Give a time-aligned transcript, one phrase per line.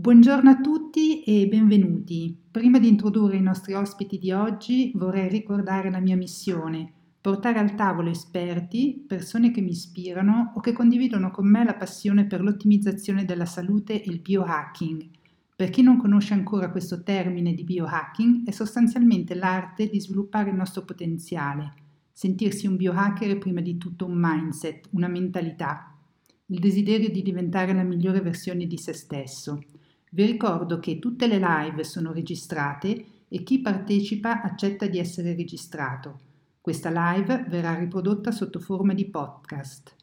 [0.00, 2.32] Buongiorno a tutti e benvenuti.
[2.52, 7.74] Prima di introdurre i nostri ospiti di oggi vorrei ricordare la mia missione, portare al
[7.74, 13.24] tavolo esperti, persone che mi ispirano o che condividono con me la passione per l'ottimizzazione
[13.24, 15.04] della salute e il biohacking.
[15.56, 20.56] Per chi non conosce ancora questo termine di biohacking, è sostanzialmente l'arte di sviluppare il
[20.56, 21.74] nostro potenziale.
[22.12, 25.92] Sentirsi un biohacker è prima di tutto un mindset, una mentalità,
[26.46, 29.60] il desiderio di diventare la migliore versione di se stesso.
[30.10, 36.20] Vi ricordo che tutte le live sono registrate e chi partecipa accetta di essere registrato.
[36.62, 39.94] Questa live verrà riprodotta sotto forma di podcast.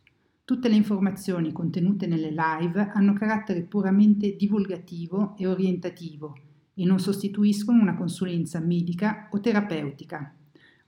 [0.43, 6.37] Tutte le informazioni contenute nelle live hanno carattere puramente divulgativo e orientativo
[6.75, 10.35] e non sostituiscono una consulenza medica o terapeutica.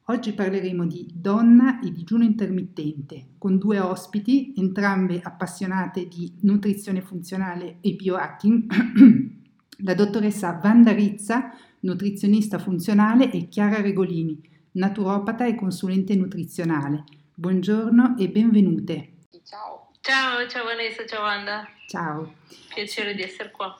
[0.10, 7.80] Oggi parleremo di donna e digiuno intermittente con due ospiti, entrambe appassionate di nutrizione funzionale
[7.82, 9.34] e biohacking,
[9.84, 11.52] la dottoressa Vanda Rizza,
[11.82, 14.40] nutrizionista funzionale, e Chiara Regolini,
[14.72, 17.04] naturopata e consulente nutrizionale.
[17.34, 19.10] Buongiorno e benvenute.
[19.44, 19.92] Ciao.
[20.00, 21.68] Ciao, ciao Vanessa, ciao Wanda.
[21.86, 22.36] Ciao.
[22.74, 23.78] Piacere di essere qua.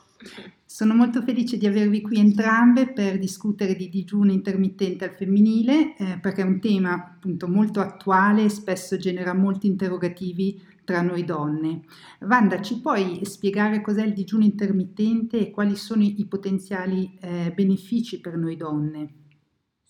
[0.66, 6.20] Sono molto felice di avervi qui entrambe per discutere di digiuno intermittente al femminile, eh,
[6.20, 11.82] perché è un tema appunto molto attuale e spesso genera molti interrogativi tra noi donne.
[12.22, 18.20] Vanda, ci puoi spiegare cos'è il digiuno intermittente e quali sono i potenziali eh, benefici
[18.20, 19.27] per noi donne?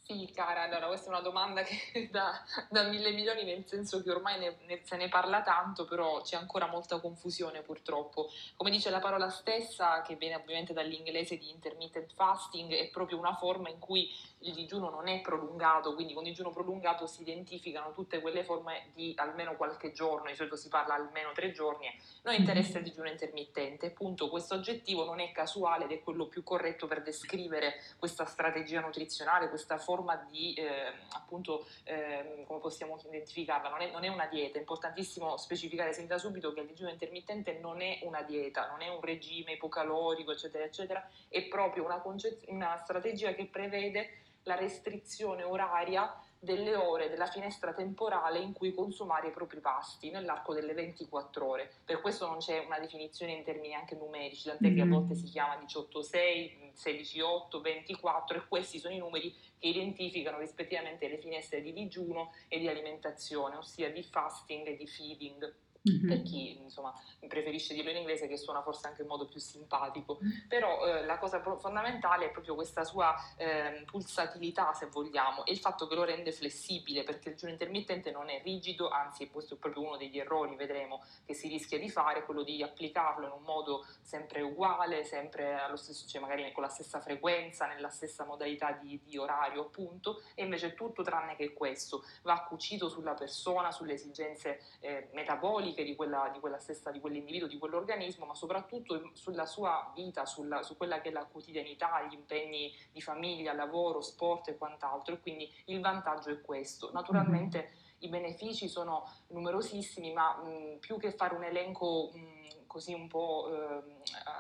[0.09, 2.31] Sì, cara, allora questa è una domanda che da,
[2.69, 6.37] da mille milioni, nel senso che ormai ne, ne, se ne parla tanto, però c'è
[6.37, 8.29] ancora molta confusione purtroppo.
[8.55, 13.35] Come dice la parola stessa, che viene ovviamente dall'inglese di intermittent fasting, è proprio una
[13.35, 14.09] forma in cui
[14.39, 19.13] il digiuno non è prolungato, quindi con digiuno prolungato si identificano tutte quelle forme di
[19.15, 21.87] almeno qualche giorno, di solito si parla almeno tre giorni,
[22.21, 22.39] noi mhm.
[22.41, 26.85] interessa il digiuno intermittente, appunto questo aggettivo non è casuale ed è quello più corretto
[26.85, 33.81] per descrivere questa strategia nutrizionale, questa forma di, eh, appunto, eh, come possiamo identificarla, non
[33.81, 37.57] è, non è una dieta, è importantissimo specificare sin da subito che il digiuno intermittente
[37.59, 42.45] non è una dieta, non è un regime ipocalorico, eccetera, eccetera, è proprio una, concez-
[42.47, 49.27] una strategia che prevede la restrizione oraria delle ore della finestra temporale in cui consumare
[49.27, 51.71] i propri pasti nell'arco delle 24 ore.
[51.83, 54.91] Per questo non c'è una definizione in termini anche numerici, tant'è che a mm.
[54.91, 61.17] volte si chiama 18-6, 16-8, 24 e questi sono i numeri che identificano rispettivamente le
[61.17, 65.55] finestre di digiuno e di alimentazione, ossia di fasting e di feeding
[65.89, 66.07] mm-hmm.
[66.07, 66.93] per chi insomma,
[67.27, 70.47] preferisce dirlo in inglese che suona forse anche in modo più simpatico, mm-hmm.
[70.47, 75.59] però eh, la cosa fondamentale è proprio questa sua eh, pulsatilità se vogliamo e il
[75.59, 79.57] fatto che lo rende flessibile perché il giorno intermittente non è rigido, anzi questo è
[79.57, 83.43] proprio uno degli errori, vedremo, che si rischia di fare, quello di applicarlo in un
[83.43, 88.71] modo sempre uguale, sempre allo stesso, cioè magari con la stessa frequenza, nella stessa modalità
[88.71, 93.93] di, di orario appunto, e invece tutto tranne che questo, va cucito sulla persona, sulle
[93.93, 99.11] esigenze eh, metaboliche, specifiche di, quella, di, quella stessa, di quell'individuo, di quell'organismo, ma soprattutto
[99.13, 104.01] sulla sua vita, sulla, su quella che è la quotidianità, gli impegni di famiglia, lavoro,
[104.01, 105.15] sport e quant'altro.
[105.15, 106.91] E quindi il vantaggio è questo.
[106.91, 107.99] Naturalmente mm-hmm.
[107.99, 112.36] i benefici sono numerosissimi, ma mh, più che fare un elenco mh,
[112.67, 113.83] così un po' eh,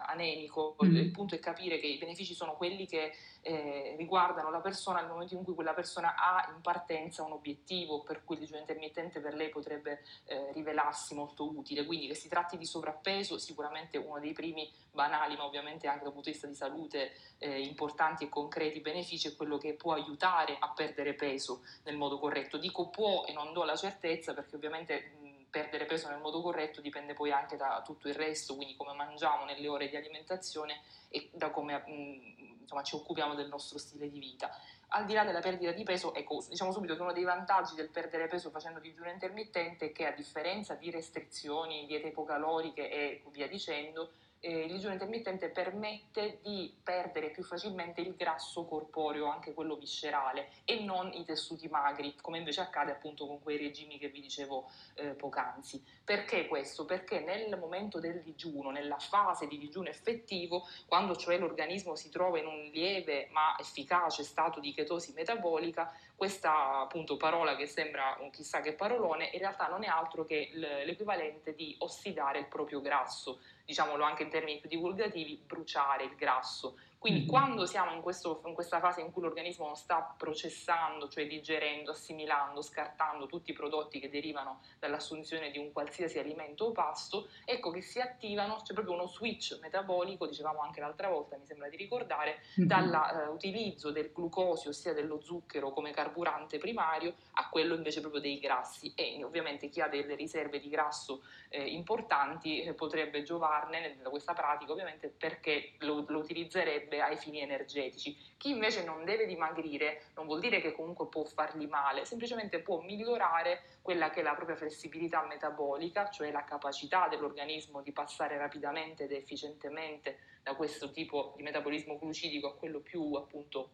[0.05, 0.95] anemico, mm.
[0.95, 5.09] il punto è capire che i benefici sono quelli che eh, riguardano la persona nel
[5.09, 9.19] momento in cui quella persona ha in partenza un obiettivo per cui il digiuno intermittente
[9.19, 14.19] per lei potrebbe eh, rivelarsi molto utile, quindi che si tratti di sovrappeso sicuramente uno
[14.19, 18.29] dei primi banali ma ovviamente anche dal punto di vista di salute eh, importanti e
[18.29, 23.25] concreti benefici è quello che può aiutare a perdere peso nel modo corretto, dico può
[23.25, 25.11] e non do la certezza perché ovviamente
[25.49, 29.45] perdere peso nel modo corretto dipende poi anche da tutto il resto, quindi come mangiamo
[29.45, 34.19] nelle ore di alimentazione e da come mm, insomma, ci occupiamo del nostro stile di
[34.19, 34.49] vita.
[34.89, 37.89] Al di là della perdita di peso, ecco, diciamo subito che uno dei vantaggi del
[37.89, 43.47] perdere peso facendo digiuno intermittente è che a differenza di restrizioni, diete ipocaloriche e via
[43.47, 49.75] dicendo, eh, il digiuno intermittente permette di perdere più facilmente il grasso corporeo, anche quello
[49.75, 54.21] viscerale, e non i tessuti magri, come invece accade appunto con quei regimi che vi
[54.21, 55.83] dicevo eh, poc'anzi.
[56.03, 56.85] Perché questo?
[56.85, 62.39] Perché nel momento del digiuno, nella fase di digiuno effettivo, quando cioè l'organismo si trova
[62.39, 68.31] in un lieve ma efficace stato di chetosi metabolica, questa appunto parola che sembra un
[68.31, 73.39] chissà che parolone, in realtà non è altro che l'equivalente di ossidare il proprio grasso
[73.67, 76.79] diciamolo anche in termini più divulgativi, bruciare il grasso.
[76.97, 77.29] Quindi mm-hmm.
[77.29, 81.91] quando siamo in, questo, in, questa fase in cui l'organismo non sta processando, cioè digerendo,
[81.91, 87.69] assimilando, scartando tutti i prodotti che derivano dall'assunzione di un qualsiasi alimento o pasto, ecco
[87.69, 91.77] che si attivano, c'è proprio uno switch metabolico, dicevamo anche l'altra volta, mi sembra di
[91.77, 92.67] ricordare, mm-hmm.
[92.67, 98.39] dall'utilizzo eh, del glucosio, ossia dello zucchero come carburante primario, a quello invece proprio dei
[98.39, 98.91] grassi.
[98.95, 104.33] E ovviamente chi ha delle riserve di grasso eh, importanti eh, potrebbe giovarne da questa
[104.33, 108.17] pratica, ovviamente perché lo, lo utilizzerebbe ai fini energetici.
[108.37, 112.81] Chi invece non deve dimagrire non vuol dire che comunque può fargli male, semplicemente può
[112.81, 119.05] migliorare quella che è la propria flessibilità metabolica, cioè la capacità dell'organismo di passare rapidamente
[119.05, 123.69] ed efficientemente da questo tipo di metabolismo glucidico a quello più appunto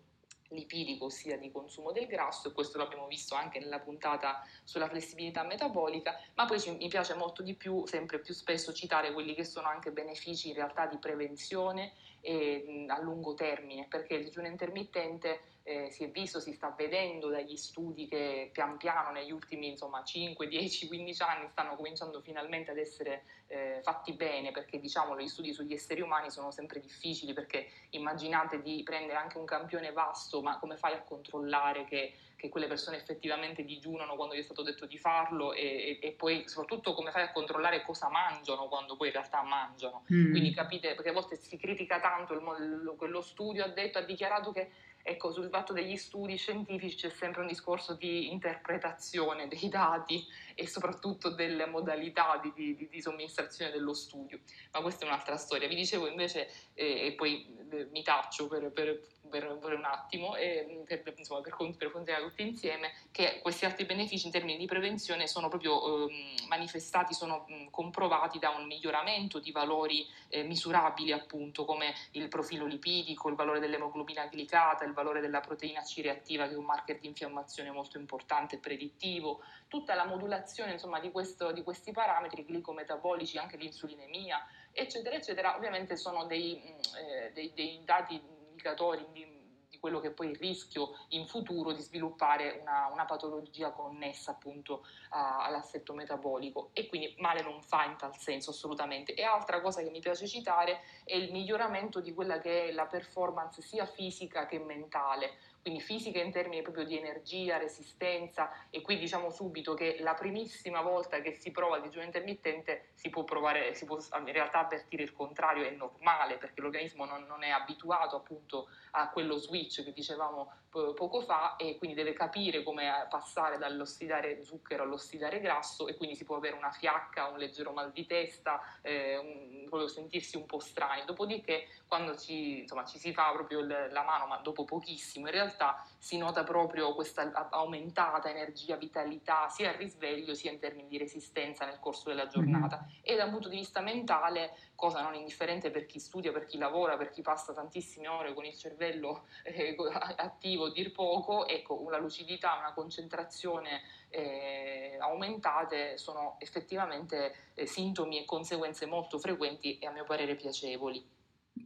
[0.53, 5.44] lipidico, ossia di consumo del grasso, e questo l'abbiamo visto anche nella puntata sulla flessibilità
[5.44, 9.44] metabolica, ma poi ci, mi piace molto di più, sempre più spesso, citare quelli che
[9.44, 15.41] sono anche benefici in realtà di prevenzione e, a lungo termine, perché il digiuno intermittente
[15.63, 20.04] eh, si è visto, si sta vedendo dagli studi che pian piano negli ultimi insomma,
[20.04, 25.27] 5, 10, 15 anni stanno cominciando finalmente ad essere eh, fatti bene, perché diciamo gli
[25.27, 30.42] studi sugli esseri umani sono sempre difficili, perché immaginate di prendere anche un campione vasto,
[30.42, 34.63] ma come fai a controllare che, che quelle persone effettivamente digiunano quando gli è stato
[34.63, 38.98] detto di farlo e, e, e, poi soprattutto come fai a controllare cosa mangiano quando
[38.98, 40.04] poi in realtà mangiano.
[40.13, 40.31] Mm.
[40.31, 44.51] Quindi capite, perché a volte si critica tanto, il, quello studio ha detto, ha dichiarato
[44.51, 44.69] che
[45.05, 50.65] Ecco, sul fatto degli studi scientifici c'è sempre un discorso di interpretazione dei dati e
[50.65, 54.39] soprattutto delle modalità di, di, di somministrazione dello studio,
[54.71, 55.67] ma questa è un'altra storia.
[55.67, 58.97] Vi dicevo invece, eh, e poi eh, mi taccio per, per,
[59.29, 63.85] per, per, un attimo, eh, per, insomma, per, per continuare tutti insieme, che questi altri
[63.85, 69.39] benefici in termini di prevenzione sono proprio ehm, manifestati, sono mh, comprovati da un miglioramento
[69.39, 75.21] di valori eh, misurabili appunto come il profilo lipidico, il valore dell'emoglobina glicata, il valore
[75.21, 79.95] della proteina C reattiva che è un marker di infiammazione molto importante e predittivo, tutta
[79.95, 86.25] la modulazione insomma, di, questo, di questi parametri glicometabolici, anche l'insulinemia, eccetera, eccetera, ovviamente sono
[86.25, 89.27] dei, eh, dei, dei dati indicatori di,
[89.69, 94.86] di, quello che poi il rischio in futuro di sviluppare una, una patologia connessa appunto
[95.10, 99.13] a, all'assetto metabolico e quindi male non fa in tal senso assolutamente.
[99.13, 102.86] E altra cosa che mi piace citare è il miglioramento di quella che è la
[102.86, 108.98] performance sia fisica che mentale quindi fisica in termini proprio di energia, resistenza e qui
[108.98, 113.74] diciamo subito che la primissima volta che si prova il digiuno intermittente si può provare,
[113.74, 118.18] si può in realtà avvertire il contrario, è normale perché l'organismo non, non è abituato
[118.18, 120.51] appunto a quello switch che dicevamo
[120.95, 126.25] poco fa e quindi deve capire come passare dall'ossidare zucchero all'ossidare grasso e quindi si
[126.25, 131.03] può avere una fiacca, un leggero mal di testa, eh, un, sentirsi un po' strani.
[131.05, 135.85] Dopodiché quando ci, insomma, ci si fa proprio la mano, ma dopo pochissimo in realtà
[136.03, 141.63] si nota proprio questa aumentata energia, vitalità, sia al risveglio sia in termini di resistenza
[141.63, 142.81] nel corso della giornata.
[142.81, 142.95] Mm-hmm.
[143.03, 146.57] E da un punto di vista mentale, cosa non indifferente per chi studia, per chi
[146.57, 149.77] lavora, per chi passa tantissime ore con il cervello eh,
[150.17, 158.25] attivo, dir poco, ecco, una lucidità, una concentrazione eh, aumentate sono effettivamente eh, sintomi e
[158.25, 161.21] conseguenze molto frequenti e a mio parere piacevoli.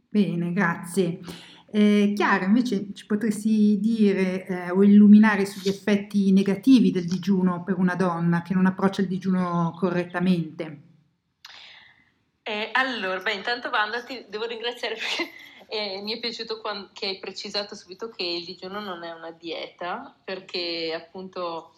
[0.08, 1.20] Bene, grazie.
[1.70, 7.76] Eh, Chiara, invece ci potresti dire eh, o illuminare sugli effetti negativi del digiuno per
[7.76, 10.82] una donna che non approccia il digiuno correttamente?
[12.42, 15.30] Eh, allora, beh, intanto Wanda ti devo ringraziare perché
[15.68, 19.32] eh, mi è piaciuto quando, che hai precisato subito che il digiuno non è una
[19.32, 21.74] dieta, perché appunto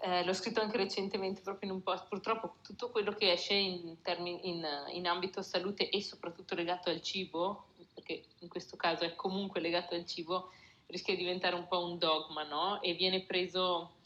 [0.00, 4.00] eh, l'ho scritto anche recentemente proprio in un post, purtroppo tutto quello che esce in,
[4.00, 9.14] termini, in, in ambito salute e soprattutto legato al cibo, perché in questo caso è
[9.16, 10.50] comunque legato al cibo,
[10.86, 12.80] rischia di diventare un po' un dogma, no?
[12.80, 13.96] E viene preso,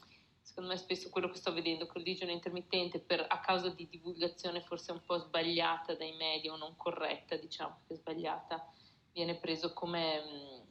[0.41, 4.63] secondo me spesso quello che sto vedendo col digiuno intermittente, per, a causa di divulgazione
[4.63, 8.67] forse un po' sbagliata dai media o non corretta, diciamo che sbagliata,
[9.13, 10.62] viene preso come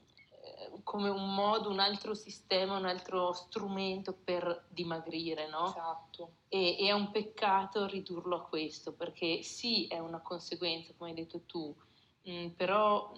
[0.84, 5.68] come un modo, un altro sistema, un altro strumento per dimagrire, no?
[5.68, 6.32] Esatto.
[6.48, 11.16] E, e, è un peccato ridurlo a questo, perché sì, è una conseguenza, come hai
[11.16, 11.76] detto tu,
[12.24, 13.12] mh, mm, però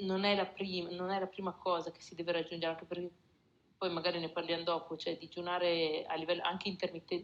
[0.00, 3.10] non è, prima, non è, la prima, cosa che si deve raggiungere, anche perché
[3.76, 6.76] poi magari ne parliamo dopo, cioè digiunare a livello, anche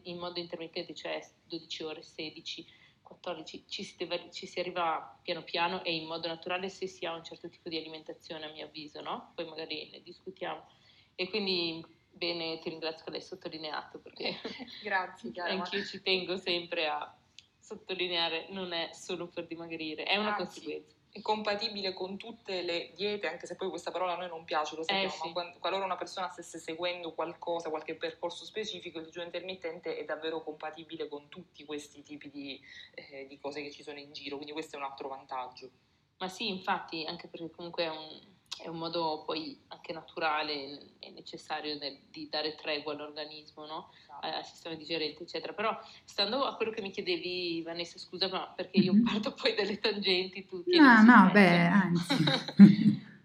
[0.05, 2.67] in modo intermittente, cioè 12 ore, 16
[3.07, 7.07] 14 ci si, deve, ci si, arriva piano piano e in modo naturale se si
[7.07, 9.33] ha un certo tipo di alimentazione a mio avviso, no?
[9.35, 10.67] Poi magari ne discutiamo.
[11.15, 14.35] E quindi bene, ti ringrazio che l'hai sottolineato perché
[14.83, 15.53] Grazie, Chiara.
[15.53, 17.17] anch'io ci tengo sempre a
[17.59, 20.96] sottolineare non è solo per dimagrire, è una Anzi, conseguenza.
[21.23, 24.83] Compatibile con tutte le diete, anche se poi questa parola a noi non piace, lo
[24.83, 25.33] sappiamo, eh sì.
[25.33, 30.43] ma qualora una persona stesse seguendo qualcosa, qualche percorso specifico, il digiuno intermittente è davvero
[30.43, 32.61] compatibile con tutti questi tipi di,
[32.95, 35.71] eh, di cose che ci sono in giro, quindi questo è un altro vantaggio.
[36.19, 41.11] Ma sì, infatti, anche perché comunque è un, è un modo poi anche naturale e
[41.11, 43.91] necessario del, di dare tregua all'organismo, no?
[44.01, 44.27] Esatto.
[44.27, 45.53] al sistema digerente, eccetera.
[45.53, 49.05] Però stando a quello che mi chiedevi, Vanessa, scusa, ma perché io mm-hmm.
[49.05, 52.25] parto poi dalle tangenti, tu No, no, beh, anzi.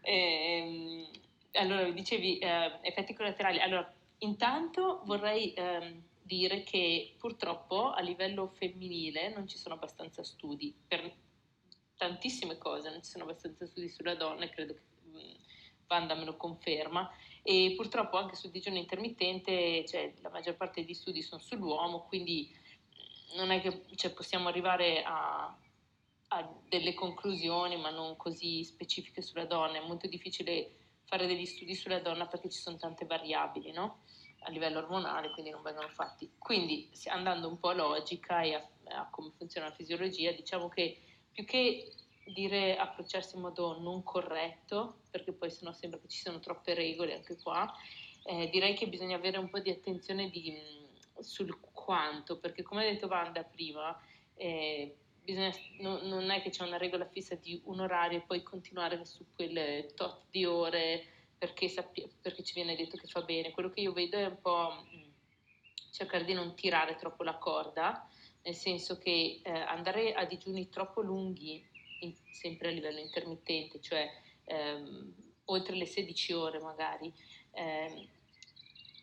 [0.01, 1.07] e, ehm,
[1.53, 3.59] allora, dicevi eh, effetti collaterali.
[3.59, 10.73] Allora, intanto vorrei eh, dire che purtroppo a livello femminile non ci sono abbastanza studi
[10.87, 11.13] per
[11.97, 14.79] tantissime cose, non ci sono abbastanza studi sulla donna e credo che
[15.91, 17.11] Vanda me lo conferma,
[17.43, 22.49] e purtroppo anche sul digiuno intermittente cioè, la maggior parte degli studi sono sull'uomo, quindi
[23.35, 25.53] non è che cioè, possiamo arrivare a,
[26.29, 29.79] a, delle conclusioni, ma non così specifiche sulla donna.
[29.79, 30.71] È molto difficile
[31.03, 34.03] fare degli studi sulla donna perché ci sono tante variabili, no?
[34.43, 36.31] A livello ormonale, quindi non vengono fatti.
[36.37, 41.01] Quindi, andando un po' a logica e a, a come funziona la fisiologia, diciamo che
[41.33, 41.91] più che
[42.25, 47.15] dire approcciarsi in modo non corretto, perché poi sennò sembra che ci siano troppe regole
[47.15, 47.71] anche qua,
[48.23, 50.55] eh, direi che bisogna avere un po' di attenzione di,
[51.19, 53.99] sul quanto, perché come ha detto Wanda prima,
[54.35, 58.43] eh, bisogna, no, non è che c'è una regola fissa di un orario e poi
[58.43, 61.05] continuare su quelle tot di ore
[61.37, 63.51] perché, sappi- perché ci viene detto che fa bene.
[63.51, 64.85] Quello che io vedo è un po'
[65.91, 68.07] cercare di non tirare troppo la corda,
[68.43, 71.63] nel senso che eh, andare a digiuni troppo lunghi
[72.01, 74.09] in, sempre a livello intermittente, cioè
[74.45, 75.13] ehm,
[75.45, 77.11] oltre le 16 ore magari,
[77.51, 78.07] ehm,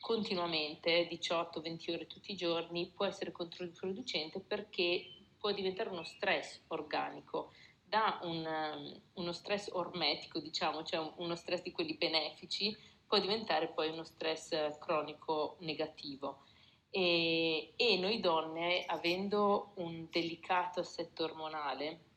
[0.00, 5.04] continuamente, 18-20 ore tutti i giorni, può essere controproducente perché
[5.38, 7.52] può diventare uno stress organico,
[7.84, 12.76] da un, um, uno stress ormetico, diciamo, cioè uno stress di quelli benefici,
[13.06, 16.44] può diventare poi uno stress cronico negativo.
[16.90, 22.07] E, e noi donne, avendo un delicato assetto ormonale,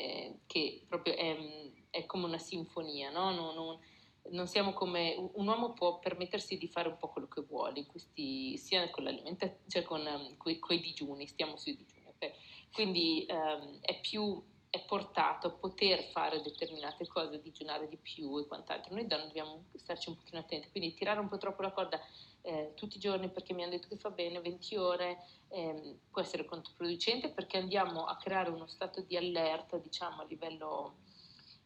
[0.00, 1.36] eh, che proprio è,
[1.90, 3.30] è, come una sinfonia, no?
[3.30, 3.78] non, non,
[4.30, 8.56] non, siamo come un uomo può permettersi di fare un po' quello che vuole, questi,
[8.56, 12.32] sia con l'alimentazione, cioè con um, i digiuni, stiamo sui digiuni, okay?
[12.72, 18.46] quindi um, è più è portato a poter fare determinate cose, digiunare di più e
[18.46, 18.94] quant'altro.
[18.94, 22.00] Noi donne dobbiamo starci un pochino attenti, quindi tirare un po' troppo la corda
[22.42, 26.22] eh, tutti i giorni perché mi hanno detto che fa bene, 20 ore, eh, può
[26.22, 30.94] essere controproducente perché andiamo a creare uno stato di allerta, diciamo, a livello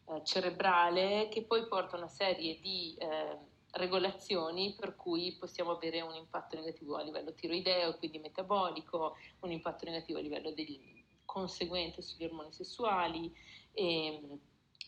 [0.07, 3.37] eh, cerebrale che poi porta a una serie di eh,
[3.71, 9.85] regolazioni per cui possiamo avere un impatto negativo a livello tiroideo, quindi metabolico, un impatto
[9.85, 11.04] negativo a livello degli,
[11.35, 13.29] conseguente sugli ormoni sessuali
[13.73, 14.39] ehm,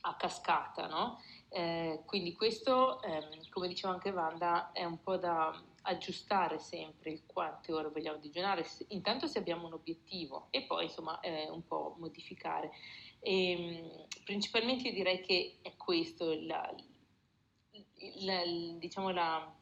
[0.01, 1.19] a cascata, no?
[1.49, 7.25] Eh, quindi questo, ehm, come diceva anche Wanda, è un po' da aggiustare sempre il
[7.25, 11.95] quante ore vogliamo digiunare, intanto se abbiamo un obiettivo e poi insomma eh, un po'
[11.99, 12.71] modificare.
[13.19, 16.73] E, ehm, principalmente io direi che è questo la,
[18.21, 18.41] la,
[18.77, 19.53] diciamo la,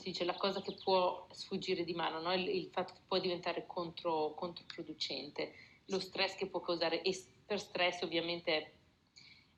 [0.00, 2.32] dice, la, cosa che può sfuggire di mano, no?
[2.32, 5.52] il, il, fatto che può diventare contro, controproducente,
[5.86, 8.74] lo stress che può causare e per stress ovviamente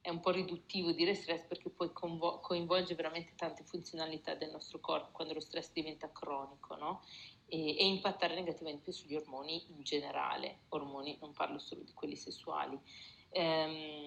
[0.01, 5.09] è un po' riduttivo dire stress perché poi coinvolge veramente tante funzionalità del nostro corpo
[5.13, 7.03] quando lo stress diventa cronico, no?
[7.47, 12.79] E, e, impattare negativamente sugli ormoni in generale, ormoni non parlo solo di quelli sessuali.
[13.35, 14.05] Ehm,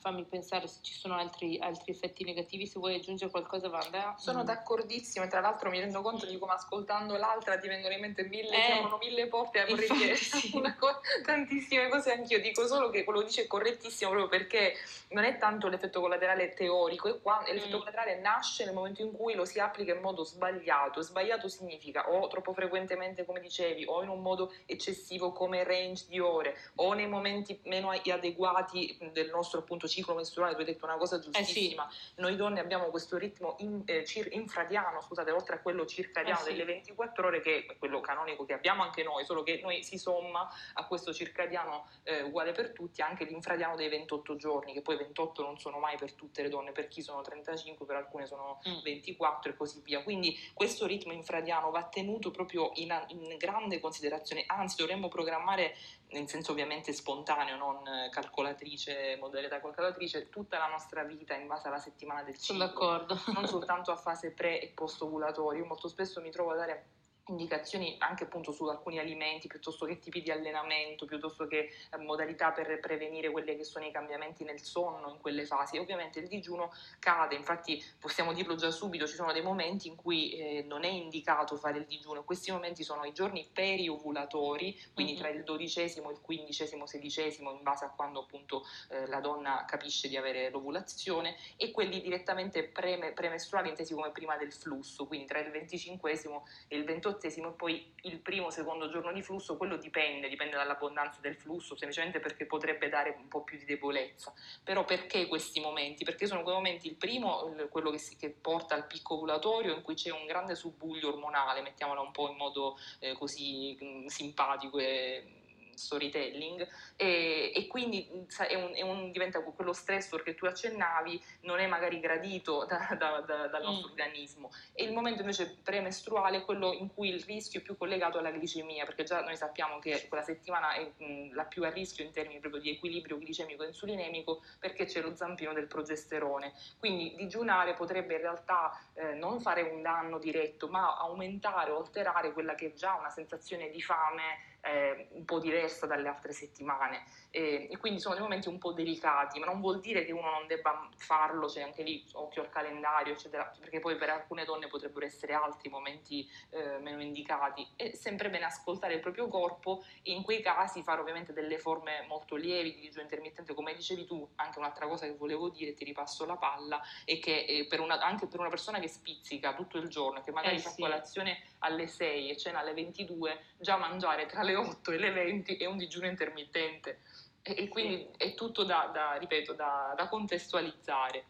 [0.00, 4.14] fammi pensare se ci sono altri, altri, effetti negativi, se vuoi aggiungere qualcosa Vanda.
[4.18, 4.46] Sono mm.
[4.46, 8.24] d'accordissimo e tra l'altro mi rendo conto di come ascoltando l'altra ti vengono in mente
[8.24, 10.50] mille, eh, mille porte, vorrei dire sì.
[10.50, 14.74] co- tantissime cose anch'io, dico solo che quello che dice è correttissimo proprio perché
[15.10, 17.80] non è tanto l'effetto collaterale teorico, è qua, l'effetto mm.
[17.80, 22.26] collaterale nasce nel momento in cui lo si applica in modo sbagliato, sbagliato significa o
[22.28, 27.06] troppo frequentemente come dicevi o in un modo eccessivo come range di ore o nei
[27.06, 31.86] momenti meno adeguati adeguati del nostro appunto ciclo mestruale, tu hai detto una cosa giustissima,
[31.88, 32.12] eh sì.
[32.16, 36.44] noi donne abbiamo questo ritmo in, eh, cir- infradiano, scusate, oltre a quello circadiano eh
[36.44, 36.50] sì.
[36.50, 39.98] delle 24 ore che è quello canonico che abbiamo anche noi, solo che noi si
[39.98, 44.96] somma a questo circadiano eh, uguale per tutti anche l'infradiano dei 28 giorni, che poi
[44.96, 48.60] 28 non sono mai per tutte le donne, per chi sono 35, per alcune sono
[48.68, 48.82] mm.
[48.82, 50.02] 24 e così via.
[50.02, 55.74] Quindi questo ritmo infradiano va tenuto proprio in, in grande considerazione, anzi dovremmo programmare
[56.10, 57.82] in senso ovviamente spontaneo, non
[58.28, 62.56] calcolatrice, modalità calcolatrice, tutta la nostra vita in base alla settimana del ciclo.
[62.56, 63.18] Sono d'accordo.
[63.32, 65.60] Non soltanto a fase pre e post ovulatorio.
[65.60, 66.86] Io molto spesso mi trovo a dare
[67.28, 72.52] indicazioni anche appunto su alcuni alimenti, piuttosto che tipi di allenamento, piuttosto che eh, modalità
[72.52, 75.76] per prevenire quelli che sono i cambiamenti nel sonno in quelle fasi.
[75.76, 79.96] E ovviamente il digiuno cade, infatti possiamo dirlo già subito, ci sono dei momenti in
[79.96, 85.12] cui eh, non è indicato fare il digiuno, questi momenti sono i giorni periovulatori, quindi
[85.12, 85.20] mm-hmm.
[85.20, 90.08] tra il dodicesimo, il quindicesimo, sedicesimo, in base a quando appunto eh, la donna capisce
[90.08, 95.40] di avere l'ovulazione, e quelli direttamente pre- premestruali intesi come prima del flusso, quindi tra
[95.40, 99.56] il venticinquesimo e il ventottesimo diciottesimo e poi il primo o secondo giorno di flusso,
[99.56, 104.32] quello dipende, dipende dall'abbondanza del flusso, semplicemente perché potrebbe dare un po' più di debolezza.
[104.62, 106.04] Però perché questi momenti?
[106.04, 109.82] Perché sono quei momenti, il primo, quello che, si, che porta al picco ovulatorio, in
[109.82, 114.06] cui c'è un grande subbuglio ormonale, mettiamola un po' in modo eh, così mh, mm,
[114.06, 115.37] simpatico e
[115.78, 116.66] storytelling
[116.96, 121.66] e, e quindi è un, è un, diventa quello stressor che tu accennavi non è
[121.66, 123.90] magari gradito da, da, da, dal nostro mm.
[123.90, 128.18] organismo e il momento invece premestruale è quello in cui il rischio è più collegato
[128.18, 132.04] alla glicemia perché già noi sappiamo che quella settimana è mh, la più a rischio
[132.04, 137.74] in termini proprio di equilibrio glicemico insulinemico perché c'è lo zampino del progesterone quindi digiunare
[137.74, 142.66] potrebbe in realtà eh, non fare un danno diretto ma aumentare o alterare quella che
[142.66, 147.76] è già una sensazione di fame eh, un po' diversa dalle altre settimane e, e,
[147.76, 150.88] quindi sono dei momenti un po' delicati, ma non vuol dire che uno non debba
[150.96, 155.34] farlo, cioè anche lì occhio al calendario, eccetera, perché poi per alcune donne potrebbero essere
[155.34, 157.66] altri momenti eh, meno indicati.
[157.76, 162.04] È sempre bene ascoltare il proprio corpo e in quei casi fare ovviamente delle forme
[162.08, 165.84] molto lievi di digiuno intermittente, come dicevi tu, anche un'altra cosa che volevo dire, ti
[165.84, 169.78] ripasso la palla, è che eh, per una, anche per una persona che spizzica tutto
[169.78, 170.80] il giorno, che magari eh, fa sì.
[170.80, 175.56] colazione alle 6 e cena alle 22, già mangiare tra le 8 e le 20
[175.56, 177.00] è un digiuno intermittente
[177.42, 181.24] e, e quindi è tutto da, da ripeto, da, da contestualizzare.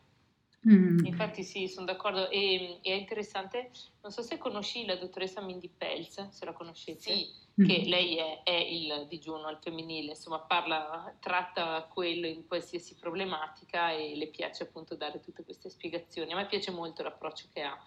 [0.68, 1.04] Mm.
[1.04, 3.70] Infatti sì, sono d'accordo e, e, è interessante,
[4.02, 7.30] non so se conosci la dottoressa Mindy Pelz, se la conoscete, sì.
[7.54, 7.88] che mm.
[7.88, 14.16] lei è, è, il digiuno al femminile, insomma parla, tratta quello in qualsiasi problematica e
[14.16, 16.32] le piace appunto dare tutte queste spiegazioni.
[16.32, 17.78] A me piace molto l'approccio che ha,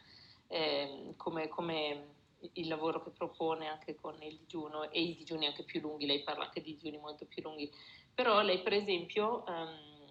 [0.47, 2.19] eh, come, come
[2.53, 6.23] il lavoro che propone anche con il digiuno e i digiuni anche più lunghi, lei
[6.23, 7.71] parla anche di digiuni molto più lunghi,
[8.13, 10.07] però lei per esempio um,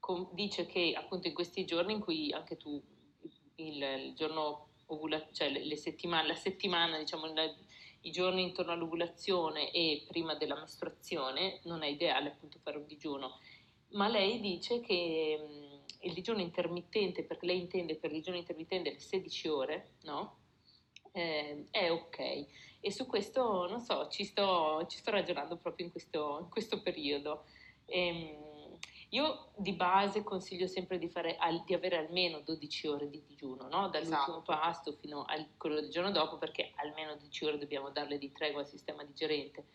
[0.00, 2.82] com- dice che appunto in questi giorni in cui anche tu
[3.56, 7.44] il, il giorno ovula- cioè le, le settimane, la settimana diciamo la,
[8.00, 13.38] i giorni intorno all'ovulazione e prima della mestruazione non è ideale appunto fare un digiuno,
[13.90, 18.98] ma lei dice che um, il digiuno intermittente, perché lei intende per digiuno intermittente le
[19.00, 20.42] 16 ore, no?
[21.14, 22.46] Eh, è ok.
[22.80, 26.82] E su questo, non so, ci sto, ci sto ragionando proprio in questo, in questo
[26.82, 27.44] periodo.
[27.86, 28.78] Ehm,
[29.10, 33.88] io di base consiglio sempre di, fare, di, avere almeno 12 ore di digiuno, no?
[33.88, 34.42] dall'ultimo esatto.
[34.42, 38.62] pasto fino a quello del giorno dopo, perché almeno 12 ore dobbiamo darle di tregua
[38.62, 39.66] al sistema digerente.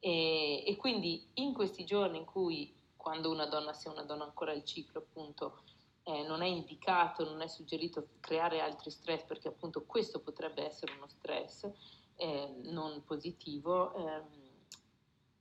[0.00, 4.50] E, e quindi in questi giorni in cui, quando una donna sia una donna ancora
[4.50, 5.62] al ciclo, appunto,
[6.10, 10.92] eh, non è indicato, non è suggerito creare altri stress perché appunto questo potrebbe essere
[10.92, 11.70] uno stress
[12.16, 13.94] eh, non positivo.
[13.94, 14.48] Ehm,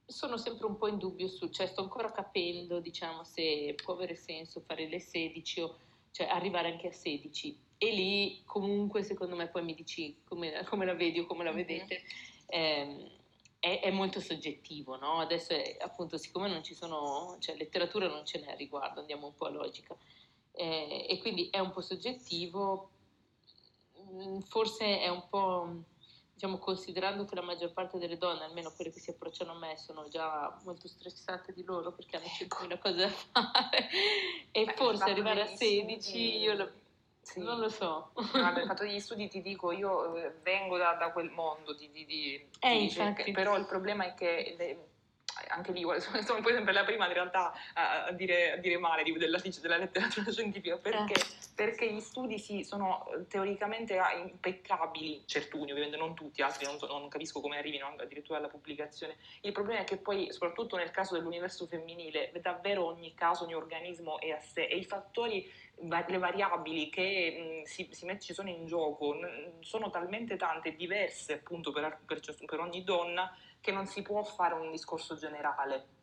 [0.06, 4.16] sono sempre un po' in dubbio su, cioè sto ancora capendo diciamo se può avere
[4.16, 5.78] senso fare le 16 o
[6.12, 10.86] cioè arrivare anche a 16 e lì comunque secondo me poi mi dici come, come
[10.86, 12.02] la vedi o come la vedete
[12.56, 13.06] mm-hmm.
[13.60, 15.20] è, è, molto soggettivo no?
[15.20, 19.28] adesso è, appunto siccome non ci sono cioè letteratura non ce n'è a riguardo andiamo
[19.28, 19.96] un po' a logica
[20.52, 22.90] eh, e quindi è un po' soggettivo,
[24.00, 25.84] mm, forse è un po',
[26.34, 29.78] diciamo, considerando che la maggior parte delle donne, almeno quelle che si approcciano a me,
[29.78, 33.90] sono già molto stressate di loro perché hanno 100.000 cose da fare
[34.52, 36.38] e Beh, forse arrivare a 16 studi...
[36.40, 36.72] io lo,
[37.22, 37.40] sì.
[37.40, 38.12] non lo so.
[38.16, 42.06] Il fatto degli studi ti dico, io eh, vengo da, da quel mondo di, di,
[42.06, 44.56] di, eh, di ricerca, però il problema è che...
[44.58, 44.88] Le,
[45.50, 49.40] anche lì sono poi sempre la prima in realtà a, dire, a dire, male della,
[49.62, 51.26] della, letteratura scientifica perché, eh.
[51.56, 57.08] perché gli studi sì, sono teoricamente impeccabili, certuni ovviamente non tutti, altri non, so, non
[57.10, 59.18] capisco come arrivino addirittura alla pubblicazione.
[59.42, 64.20] Il problema è che poi soprattutto nel caso dell'universo femminile davvero ogni caso, ogni organismo
[64.20, 68.50] è a sé e i fattori le variabili che mh, si, si met- ci sono
[68.50, 69.16] in gioco
[69.62, 74.54] sono talmente tante, diverse appunto per, per, per ogni donna che non si può fare
[74.54, 75.99] un discorso generale.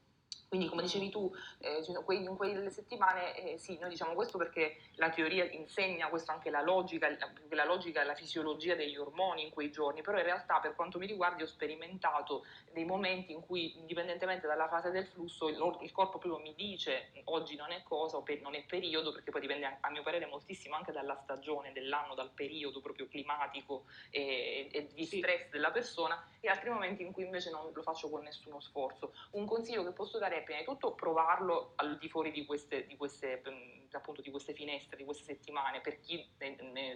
[0.49, 1.83] Quindi come dicevi tu, eh,
[2.15, 6.63] in quelle settimane eh, sì, noi diciamo questo perché la teoria insegna questo anche la
[6.63, 7.09] logica,
[7.51, 10.99] la logica e la fisiologia degli ormoni in quei giorni, però in realtà per quanto
[10.99, 15.93] mi riguarda ho sperimentato dei momenti in cui indipendentemente dalla fase del flusso il, il
[15.93, 19.41] corpo proprio mi dice oggi non è cosa o per, non è periodo, perché poi
[19.41, 24.89] dipende a mio parere moltissimo anche dalla stagione dell'anno, dal periodo proprio climatico e, e
[24.93, 28.61] di stress della persona e altri momenti in cui invece non lo faccio con nessuno
[28.61, 29.13] sforzo.
[29.33, 32.87] Un consiglio che posso dare è prima di tutto provarlo al di fuori di queste,
[32.87, 36.25] di queste, mm, appunto, di queste finestre, di queste settimane, per chi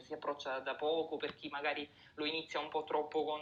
[0.00, 3.40] si approccia da poco, per chi magari lo inizia un po' troppo con,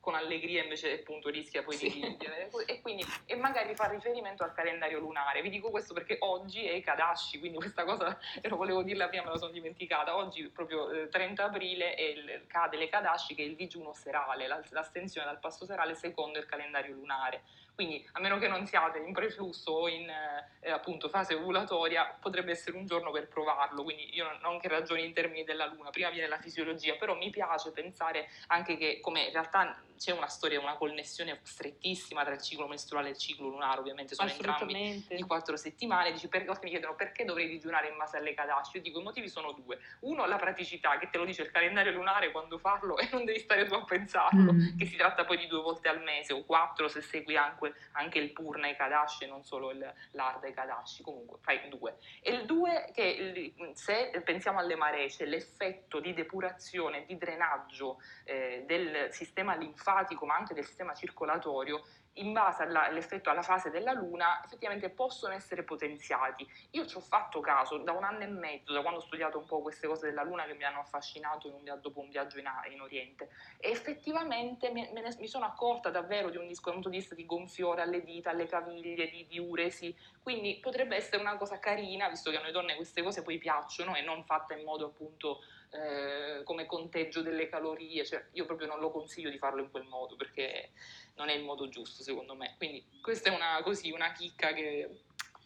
[0.00, 1.90] con allegria invece appunto rischia poi sì.
[1.90, 2.26] di, di
[2.66, 5.42] e quindi e magari fa riferimento al calendario lunare.
[5.42, 9.30] Vi dico questo perché oggi è Kadashi, quindi questa cosa lo volevo dirla prima, me
[9.30, 10.16] la sono dimenticata.
[10.16, 15.26] Oggi proprio eh, 30 aprile il, cade le Kadashi che è il digiuno serale, l'astensione
[15.26, 17.42] dal pasto serale secondo il calendario lunare.
[17.78, 22.50] Quindi a meno che non siate in preflusso o in eh, appunto fase ovulatoria, potrebbe
[22.50, 23.84] essere un giorno per provarlo.
[23.84, 27.30] Quindi io non che ragioni in termini della luna, prima viene la fisiologia, però mi
[27.30, 32.40] piace pensare anche che come in realtà c'è una storia, una connessione strettissima tra il
[32.40, 36.12] ciclo mestruale e il ciclo lunare, ovviamente sono entrambi di quattro settimane.
[36.12, 38.76] Dici, per, mi chiedono perché dovrei digiunare in base alle Kadashi?
[38.76, 39.78] Io dico i motivi sono due.
[40.00, 43.40] Uno, la praticità, che te lo dice il calendario lunare quando farlo e non devi
[43.40, 44.78] stare tu a pensarlo, mm.
[44.78, 48.18] che si tratta poi di due volte al mese o quattro se segui anche, anche
[48.18, 51.96] il Purna e Kadashi e non solo il, l'Arda e Kadashi, comunque fai due.
[52.22, 58.62] E il due, che se pensiamo alle maree, c'è l'effetto di depurazione, di drenaggio eh,
[58.64, 61.82] del sistema linfatico linfatico ma anche del sistema circolatorio
[62.14, 66.44] in base alla, all'effetto alla fase della luna effettivamente possono essere potenziati.
[66.72, 69.44] Io ci ho fatto caso da un anno e mezzo, da quando ho studiato un
[69.44, 72.80] po' queste cose della luna che mi hanno affascinato un, dopo un viaggio in, in,
[72.80, 77.82] Oriente e effettivamente mi, ne, mi, sono accorta davvero di un punto di di gonfiore
[77.82, 82.38] alle dita, alle caviglie, di, di uresi, quindi potrebbe essere una cosa carina, visto che
[82.38, 85.40] a noi donne queste cose poi piacciono e non fatte in modo appunto
[85.70, 89.84] eh, come conteggio delle calorie, cioè, io proprio non lo consiglio di farlo in quel
[89.84, 90.70] modo perché
[91.16, 92.54] non è il modo giusto secondo me.
[92.56, 94.88] Quindi questa è una, così, una chicca che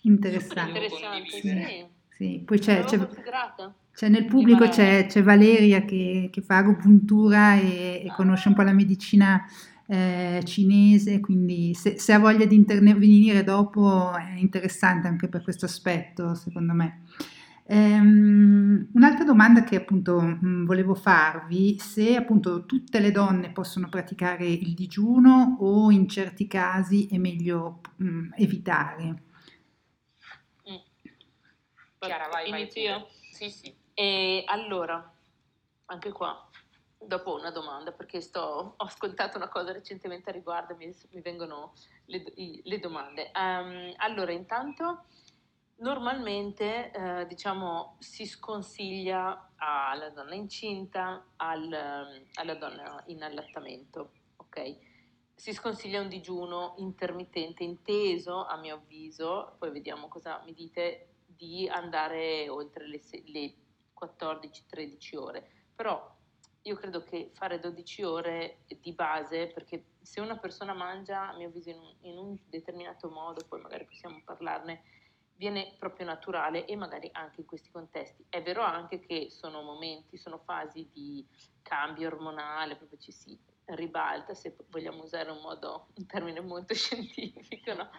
[0.03, 0.79] interessante.
[0.79, 1.87] interessante sì.
[2.11, 2.43] sì.
[2.45, 2.99] Poi c'è, c'è,
[3.95, 8.15] c'è, nel pubblico c'è, c'è Valeria che, che, fa agopuntura e, e ah.
[8.15, 9.45] conosce un po' la medicina
[9.87, 15.65] eh, cinese, quindi se, se, ha voglia di intervenire dopo è interessante anche per questo
[15.65, 17.03] aspetto, secondo me.
[17.65, 23.89] Um, un'altra domanda che appunto mh, mm, volevo farvi, se appunto tutte le donne possono
[23.89, 29.23] praticare il digiuno o in certi casi è meglio mh, mm, evitare.
[30.69, 30.77] Mm.
[31.99, 33.09] Chiara, vai, Inizio io?
[33.31, 33.75] Sì, sì.
[33.95, 35.13] E allora,
[35.87, 36.49] anche qua,
[36.99, 41.21] dopo una domanda, perché sto, ho ascoltato una cosa recentemente a riguardo e mi, mi
[41.21, 41.75] vengono
[42.07, 42.25] le,
[42.63, 43.31] le domande.
[43.35, 45.05] Um, allora, intanto
[45.77, 54.77] Normalmente eh, diciamo, si sconsiglia alla donna incinta, al, alla donna in allattamento, ok?
[55.35, 61.69] Si sconsiglia un digiuno intermittente inteso, a mio avviso, poi vediamo cosa mi dite, di
[61.69, 63.55] andare oltre le, le
[63.99, 65.51] 14-13 ore.
[65.75, 66.17] Però
[66.63, 71.49] io credo che fare 12 ore di base, perché se una persona mangia, a mio
[71.49, 74.83] avviso, in un, in un determinato modo, poi magari possiamo parlarne,
[75.37, 78.25] viene proprio naturale e magari anche in questi contesti.
[78.29, 81.27] È vero anche che sono momenti, sono fasi di
[81.63, 87.75] cambio ormonale, proprio ci si ribalta, se vogliamo usare un, modo, un termine molto scientifico,
[87.75, 87.91] no?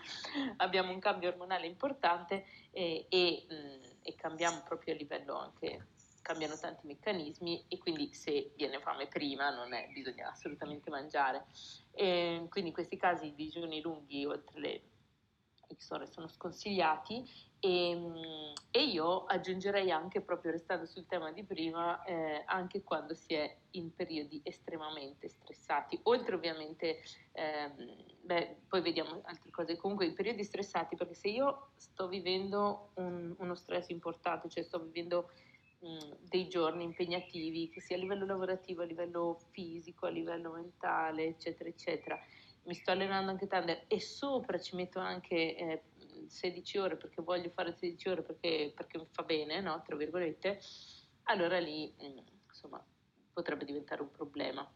[0.57, 5.87] abbiamo un cambio ormonale importante e, e, mh, e cambiamo proprio a livello anche
[6.23, 11.45] cambiano tanti meccanismi e quindi se viene fame prima non è, bisogna assolutamente mangiare.
[11.91, 14.81] E quindi in questi casi i digiuni lunghi oltre le
[15.75, 17.23] X ore sono sconsigliati
[17.59, 23.13] e, ehm, e, io aggiungerei anche, proprio restando sul tema di prima, eh, anche quando
[23.13, 26.99] si è in periodi estremamente stressati, oltre ovviamente,
[27.31, 32.91] ehm, beh, poi vediamo altre cose, comunque in periodi stressati, perché se io sto vivendo
[32.95, 35.29] un, uno stress importante, cioè sto vivendo
[36.21, 41.67] dei giorni impegnativi, che sia a livello lavorativo, a livello fisico, a livello mentale, eccetera,
[41.67, 42.17] eccetera,
[42.65, 45.83] mi sto allenando anche tanto e sopra ci metto anche eh,
[46.27, 49.81] 16 ore perché voglio fare 16 ore perché, perché mi fa bene, no?
[49.85, 50.59] Tra virgolette,
[51.23, 52.83] allora lì mm, insomma
[53.31, 54.69] potrebbe diventare un problema.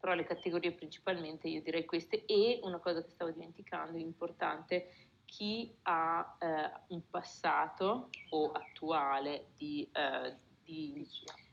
[0.00, 5.76] Però le categorie principalmente io direi queste e una cosa che stavo dimenticando, importante, chi
[5.82, 11.06] ha eh, un passato o attuale di, eh, di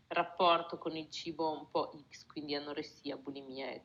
[0.07, 3.81] rapporto con il cibo un po' X, quindi anoressia, bulimia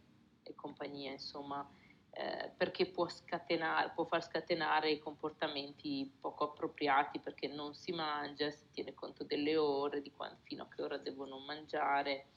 [0.51, 1.69] e compagnia, insomma,
[2.13, 8.69] eh, perché può, scatenare, può far scatenare comportamenti poco appropriati perché non si mangia, si
[8.73, 12.31] tiene conto delle ore, di quando, fino a che ora devono mangiare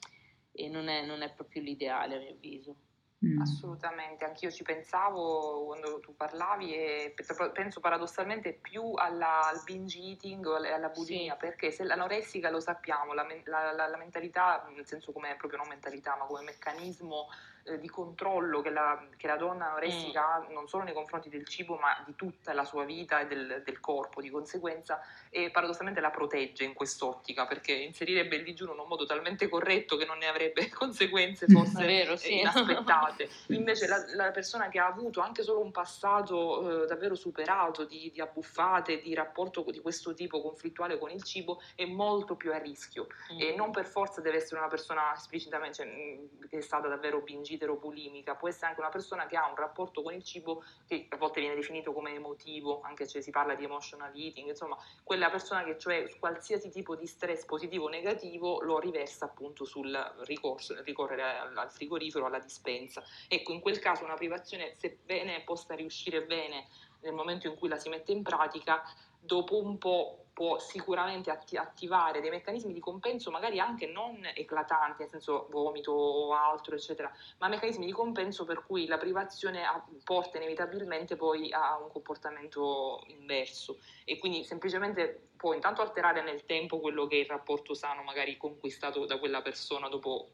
[0.52, 2.76] e non è, non è proprio l'ideale a mio avviso.
[3.24, 3.40] Mm.
[3.40, 7.14] Assolutamente, anch'io ci pensavo quando tu parlavi e
[7.52, 11.38] penso paradossalmente più alla, al binge eating o alla bulimia, sì.
[11.38, 15.68] perché se l'anoressica lo sappiamo, la, la, la, la mentalità, nel senso come proprio non
[15.68, 17.28] mentalità, ma come meccanismo
[17.66, 20.24] eh, di controllo che la, che la donna anoressica mm.
[20.24, 23.62] ha non solo nei confronti del cibo ma di tutta la sua vita e del,
[23.64, 25.00] del, corpo di conseguenza
[25.30, 29.96] e paradossalmente la protegge in quest'ottica perché inserirebbe il digiuno in un modo talmente corretto
[29.96, 32.38] che non ne avrebbe conseguenze forse vero, sì.
[32.40, 37.84] inaspettate invece la, la, persona che ha avuto anche solo un passato eh, davvero superato
[37.84, 42.52] di, di abbuffate di rapporto di questo tipo conflittuale con il cibo è molto più
[42.52, 43.40] a rischio mm.
[43.40, 47.52] e non per forza deve essere una persona esplicitamente cioè, che è stata davvero bingita
[47.78, 51.16] bulimica, può essere anche una persona che ha un rapporto con il cibo che a
[51.16, 55.64] volte viene definito come emotivo, anche se si parla di emotional eating, insomma, quella persona
[55.64, 59.92] che cioè qualsiasi tipo di stress positivo o negativo lo riversa appunto sul
[60.24, 63.02] ricorso, ricorrere al frigorifero, alla dispensa.
[63.28, 66.68] Ecco, in quel caso una privazione, sebbene possa riuscire bene
[67.00, 68.82] nel momento in cui la si mette in pratica,
[69.24, 75.02] dopo un po' può sicuramente atti- attivare dei meccanismi di compenso magari anche non eclatanti,
[75.02, 79.62] nel senso vomito o altro, eccetera, ma meccanismi di compenso per cui la privazione
[80.02, 83.78] porta inevitabilmente poi a un comportamento inverso.
[84.04, 88.36] E quindi semplicemente può intanto alterare nel tempo quello che è il rapporto sano magari
[88.36, 90.30] conquistato da quella persona dopo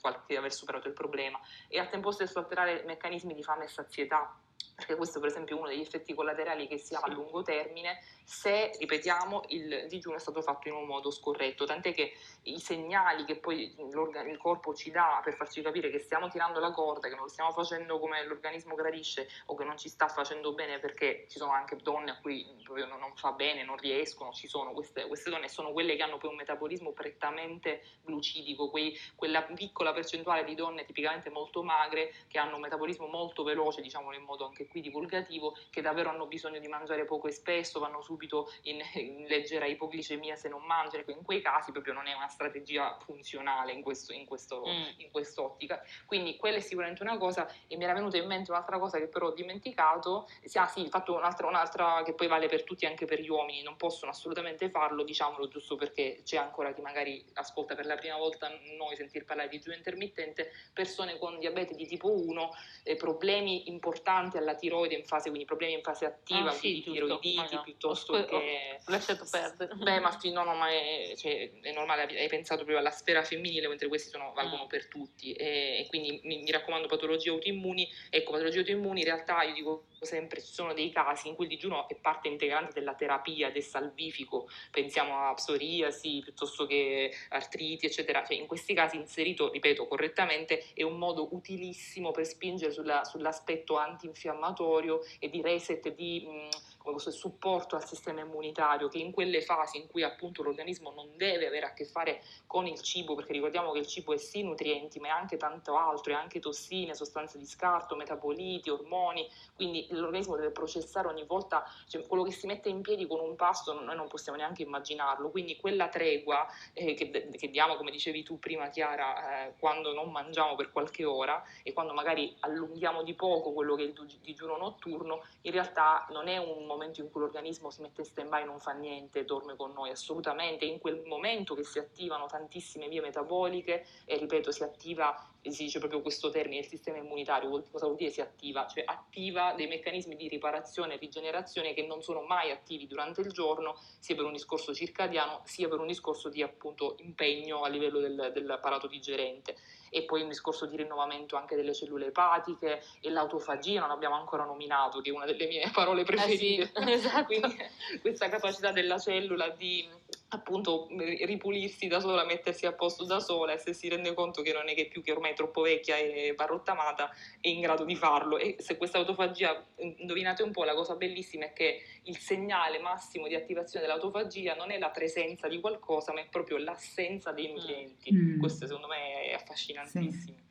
[0.00, 4.34] qualche, aver superato il problema e al tempo stesso alterare meccanismi di fame e sazietà
[4.82, 8.00] perché questo per esempio è uno degli effetti collaterali che si ha a lungo termine
[8.24, 12.14] se, ripetiamo, il digiuno è stato fatto in un modo scorretto, tant'è che
[12.44, 16.70] i segnali che poi il corpo ci dà per farci capire che stiamo tirando la
[16.70, 20.52] corda, che non lo stiamo facendo come l'organismo gradisce o che non ci sta facendo
[20.52, 24.46] bene perché ci sono anche donne a cui proprio non fa bene, non riescono, ci
[24.46, 29.42] sono queste, queste donne, sono quelle che hanno poi un metabolismo prettamente glucidico, quei, quella
[29.42, 34.24] piccola percentuale di donne tipicamente molto magre che hanno un metabolismo molto veloce, diciamolo in
[34.24, 38.12] modo anche qui divulgativo, che davvero hanno bisogno di mangiare poco e spesso, vanno su
[38.12, 42.12] subito in, in leggera ipoglicemia se non mangiano, ecco, in quei casi proprio non è
[42.12, 45.00] una strategia funzionale in, questo, in, questo, mm.
[45.00, 45.82] in quest'ottica.
[46.06, 49.08] Quindi quella è sicuramente una cosa e mi era venuta in mente un'altra cosa che
[49.08, 53.20] però ho dimenticato, ah sì, fatto un'altra, un'altra che poi vale per tutti anche per
[53.20, 57.86] gli uomini, non possono assolutamente farlo, diciamolo giusto perché c'è ancora chi magari ascolta per
[57.86, 62.50] la prima volta noi sentir parlare di giù intermittente, persone con diabete di tipo 1,
[62.84, 66.82] eh, problemi importanti alla tiroide in fase, quindi problemi in fase attiva, ah, sì, di
[66.82, 68.78] tiroiditi piuttosto piuttosto che...
[68.86, 69.74] Ho lasciato perdere.
[69.82, 73.22] Beh, ma sì, no, no, ma è, cioè, è, normale, hai pensato proprio alla sfera
[73.22, 74.68] femminile, mentre questi sono, valgono mm.
[74.68, 75.32] per tutti.
[75.32, 77.88] E, e quindi mi, mi, raccomando, patologie autoimmuni.
[78.10, 81.50] Ecco, patologie autoimmuni in realtà io dico sempre ci sono dei casi in cui il
[81.50, 88.24] digiuno è parte integrante della terapia del salvifico, pensiamo a psoriasi piuttosto che artriti, eccetera.
[88.24, 93.76] Cioè, in questi casi inserito, ripeto, correttamente, è un modo utilissimo per spingere sulla, sull'aspetto
[93.76, 96.26] antinfiammatorio e di reset di...
[96.26, 96.48] Mh,
[96.90, 101.46] questo supporto al sistema immunitario che in quelle fasi in cui appunto l'organismo non deve
[101.46, 104.98] avere a che fare con il cibo, perché ricordiamo che il cibo è sì nutrienti,
[104.98, 110.36] ma è anche tanto altro, è anche tossine, sostanze di scarto, metaboliti, ormoni, quindi l'organismo
[110.36, 113.96] deve processare ogni volta cioè, quello che si mette in piedi con un pasto, noi
[113.96, 118.68] non possiamo neanche immaginarlo, quindi quella tregua eh, che, che, diamo, come dicevi tu prima
[118.68, 123.74] Chiara, eh, quando non mangiamo per qualche ora e quando magari allunghiamo di poco quello
[123.76, 127.80] che è il digiuno notturno, in realtà non è un momento in cui l'organismo si
[127.80, 131.78] mette in stand-by non fa niente, dorme con noi, assolutamente, in quel momento che si
[131.78, 136.98] attivano tantissime vie metaboliche e ripeto, si attiva, si dice proprio questo termine, il sistema
[136.98, 138.66] immunitario, cosa vuol dire si attiva?
[138.66, 143.32] Cioè attiva dei meccanismi di riparazione e rigenerazione che non sono mai attivi durante il
[143.32, 148.00] giorno, sia per un discorso circadiano, sia per un discorso di appunto impegno a livello
[148.00, 149.56] del, dell'apparato digerente
[149.94, 154.44] e poi un discorso di rinnovamento anche delle cellule epatiche e l'autofagia non abbiamo ancora
[154.44, 156.72] nominato, che è una delle mie parole preferite.
[156.72, 157.26] Eh sì, esatto.
[157.26, 157.56] Quindi
[158.00, 159.86] questa capacità della cellula di
[160.34, 164.52] appunto ripulirsi da sola, mettersi a posto da sola e se si rende conto che
[164.52, 167.94] non è che più che ormai è troppo vecchia e barrottamata è in grado di
[167.94, 172.78] farlo e se questa autofagia, indovinate un po', la cosa bellissima è che il segnale
[172.78, 177.52] massimo di attivazione dell'autofagia non è la presenza di qualcosa ma è proprio l'assenza dei
[177.52, 178.38] nutrienti, mm.
[178.38, 180.38] questo secondo me è affascinantissimo.
[180.38, 180.50] Sì.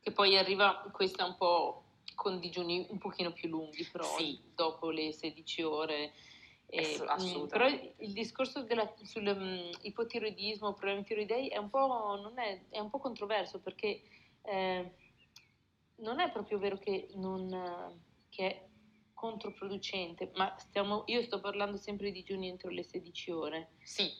[0.00, 1.82] Che poi arriva questa un po'
[2.14, 4.40] con digiuni un pochino più lunghi però sì.
[4.54, 6.12] dopo le 16 ore
[6.70, 7.02] eh,
[7.48, 8.66] però il discorso
[9.02, 14.02] sull'ipotiroidismo, um, problemi tiroidei è un po', è, è un po controverso perché
[14.42, 14.92] eh,
[15.96, 18.66] non è proprio vero che, non, che è
[19.14, 23.70] controproducente, ma stiamo, io sto parlando sempre di digiuni entro le 16 ore.
[23.82, 24.12] Sì,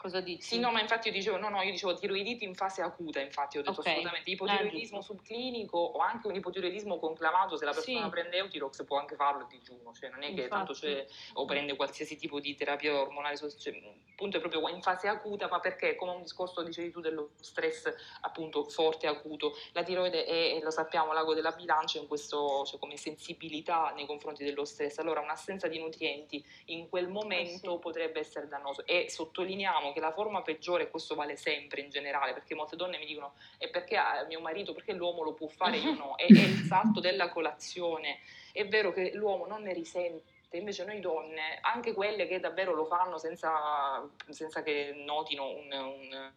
[0.00, 0.46] Cosa dici?
[0.46, 3.58] Sì, no, ma infatti io dicevo, no, no, io dicevo tiroiditi in fase acuta, infatti
[3.58, 3.80] ho detto Ok.
[3.80, 8.08] assolutamente ipotiroidismo Ah, subclinico o anche un ipotiroidismo conclamato, se la persona Sì.
[8.08, 10.80] prende Eutirox può anche farlo a digiuno, cioè non è che tanto Infatti.
[10.86, 15.08] c'è o prende qualsiasi tipo di terapia ormonale, cioè, il punto è proprio in fase
[15.08, 20.24] acuta, ma perché come un discorso dicevi tu dello stress appunto forte acuto, la tiroide
[20.24, 24.98] è, lo sappiamo, l'ago della bilancia in questo, cioè come sensibilità nei confronti dello stress,
[24.98, 27.78] allora un'assenza di nutrienti in quel momento Eh sì.
[27.80, 32.32] potrebbe essere dannoso e sottolineiamo che la forma peggiore, e questo vale sempre in generale,
[32.32, 35.76] perché molte donne mi dicono è perché ah, mio marito, perché l'uomo lo può fare,
[35.78, 38.18] io no, è, è il salto della colazione,
[38.52, 40.22] è vero che l'uomo non ne risente,
[40.56, 46.32] invece noi donne, anche quelle che davvero lo fanno senza, senza che notino un, un,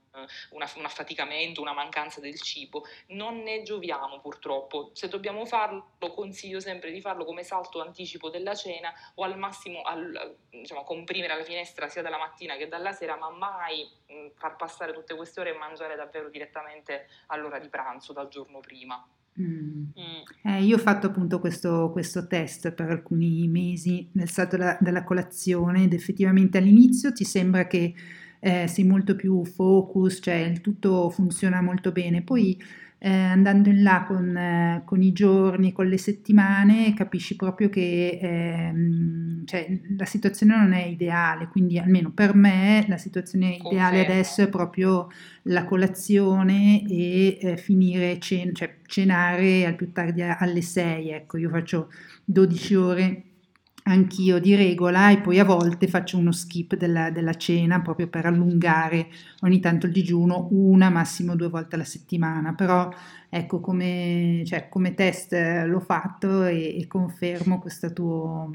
[0.52, 4.90] una- un affaticamento, una mancanza del cibo, non ne gioviamo purtroppo.
[4.94, 9.82] Se dobbiamo farlo, consiglio sempre di farlo come salto anticipo della cena o al massimo
[9.84, 13.90] al- diciamo, comprimere la finestra sia dalla mattina che dalla sera, ma mai
[14.36, 19.08] far passare tutte queste ore e mangiare davvero direttamente all'ora di pranzo dal giorno prima.
[19.40, 19.84] Mm.
[19.98, 20.24] Mm.
[20.44, 25.04] Eh, io ho fatto appunto questo, questo test per alcuni mesi nel salto della, della
[25.04, 27.94] colazione ed effettivamente all'inizio ti sembra che
[28.44, 32.58] eh, sei molto più focus, cioè il tutto funziona molto bene, poi
[33.04, 38.20] eh, andando in là con, eh, con i giorni, con le settimane, capisci proprio che
[38.20, 44.02] ehm, cioè, la situazione non è ideale, quindi almeno per me la situazione ideale Confermo.
[44.02, 45.08] adesso è proprio
[45.44, 51.50] la colazione e eh, finire cen- cioè, cenare al più tardi alle 6, ecco, io
[51.50, 51.90] faccio
[52.26, 53.24] 12 ore
[53.84, 58.26] anch'io di regola e poi a volte faccio uno skip della, della cena proprio per
[58.26, 59.08] allungare
[59.42, 62.90] ogni tanto il digiuno una, massimo due volte alla settimana, però
[63.30, 68.52] ecco come, cioè, come test eh, l'ho fatto e, e confermo questo tuo,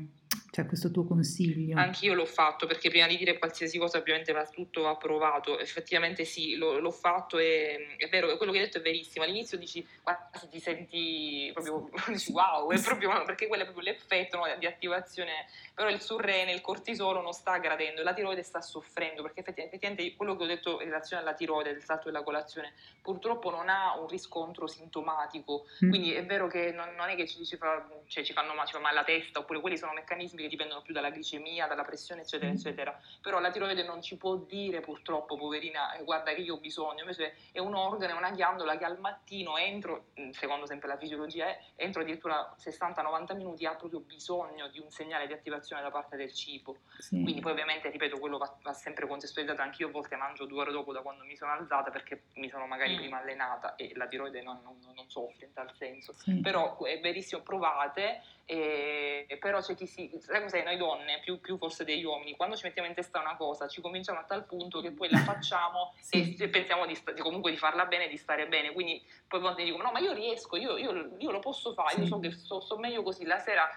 [0.57, 1.77] cioè, questo tuo consiglio.
[1.77, 6.57] Anch'io l'ho fatto perché prima di dire qualsiasi cosa ovviamente va tutto approvato, effettivamente sì,
[6.57, 10.49] l'ho, l'ho fatto e è vero, quello che hai detto è verissimo, all'inizio dici quasi
[10.49, 15.47] ti senti proprio, dici wow, è proprio, perché quello è proprio l'effetto no, di attivazione,
[15.75, 20.17] però il surrene, il cortisolo non sta gradendo la tiroide sta soffrendo perché effettivamente, effettivamente
[20.17, 23.99] quello che ho detto in relazione alla tiroide, del salto della colazione, purtroppo non ha
[23.99, 25.91] un riscontro sintomatico, Mm.
[25.91, 28.67] quindi è vero che non, non è che ci, ci fa, cioè, ci fanno male,
[28.67, 31.85] ci fa male la testa, oppure quelli sono meccanismi che dipendono più dalla glicemia, dalla
[31.85, 32.55] pressione, eccetera, Mm.
[32.55, 33.01] eccetera.
[33.21, 37.01] Però la tiroide non ci può dire purtroppo, poverina, eh, guarda che io ho bisogno,
[37.01, 40.97] invece è un organo, è una ghiandola che al mattino entro, mm, secondo sempre la
[40.97, 45.91] fisiologia, è, entro addirittura 60-90 minuti ha proprio bisogno di un segnale di attivazione da
[45.91, 46.79] parte del cibo.
[46.99, 47.21] Sì.
[47.23, 50.73] Quindi poi ovviamente, ripeto, quello va, va sempre contestualizzato, anch'io a volte mangio due ore
[50.73, 52.99] dopo da quando mi sono alzata perché mi sono magari Mm.
[52.99, 56.13] prima allenata e la tiroide non, non, non soffre in tal senso.
[56.13, 56.41] Sì.
[56.41, 60.11] Però è verissimo, provate, e, però c'è chi si...
[60.21, 60.63] Sai cos'è?
[60.63, 63.81] Noi donne, più, più forse degli uomini, quando ci mettiamo in testa una cosa, ci
[63.81, 66.37] convinciamo a tal punto che poi la facciamo Sì.
[66.39, 69.83] e pensiamo di, sta- comunque di farla bene, di stare bene, quindi poi quando dicono
[69.83, 72.07] no ma io riesco, io, io- io lo posso fare, io Sì.
[72.09, 73.69] so che sto, sto meglio così, la sera,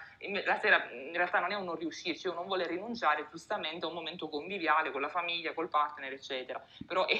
[0.44, 3.86] la sera in realtà non è un non riuscirci, è un non voler rinunciare giustamente
[3.86, 7.16] a un momento conviviale con la famiglia, col partner eccetera, però è,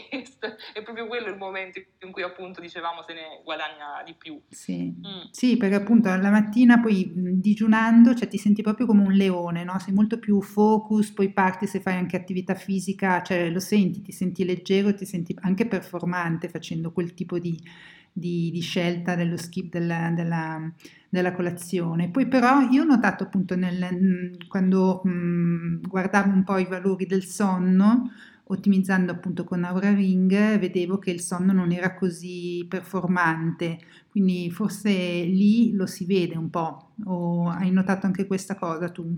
[0.75, 4.41] è proprio quello il momento in cui appunto dicevamo se ne guadagna di più.
[4.49, 4.95] Sì.
[4.95, 5.31] Mm.
[5.31, 9.79] Sì, perché appunto la mattina poi digiunando, cioè ti senti proprio come un leone, no?
[9.79, 14.13] Sei molto più focus, poi parti se fai anche attività fisica, cioè lo senti, ti
[14.13, 17.59] senti leggero, ti senti anche performante facendo quel tipo di,
[18.13, 20.71] di- di scelta dello skip della, della-
[21.09, 22.11] della colazione.
[22.11, 27.25] Poi però io ho notato appunto nel- quando mh, guardavo un po' i valori del
[27.25, 28.11] sonno,
[28.45, 33.79] ottimizzando appunto con Aura Ring, vedevo che il sonno non era così performante.
[34.11, 39.17] Quindi forse lì lo si vede un po', o hai notato anche questa cosa tu?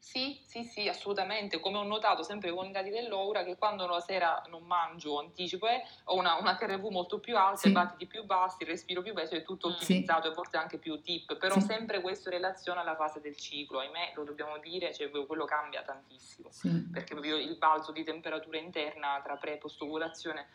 [0.00, 1.60] Sì, sì, sì, assolutamente.
[1.60, 5.66] Come ho notato sempre con i dati dell'Aura, che quando la sera non mangio, anticipo,
[5.66, 7.68] eh, ho una, una HRV molto più alta, Sì.
[7.68, 10.96] i battiti più bassi, il respiro più basso, è tutto ottimizzato e forse anche più
[10.96, 11.66] deep, però Sì.
[11.66, 15.82] sempre questo in relazione alla fase del ciclo, ahimè, lo dobbiamo dire, cioè quello cambia
[15.82, 20.46] tantissimo, Sì, perché proprio il balzo di temperatura interna tra pre e post ovulazione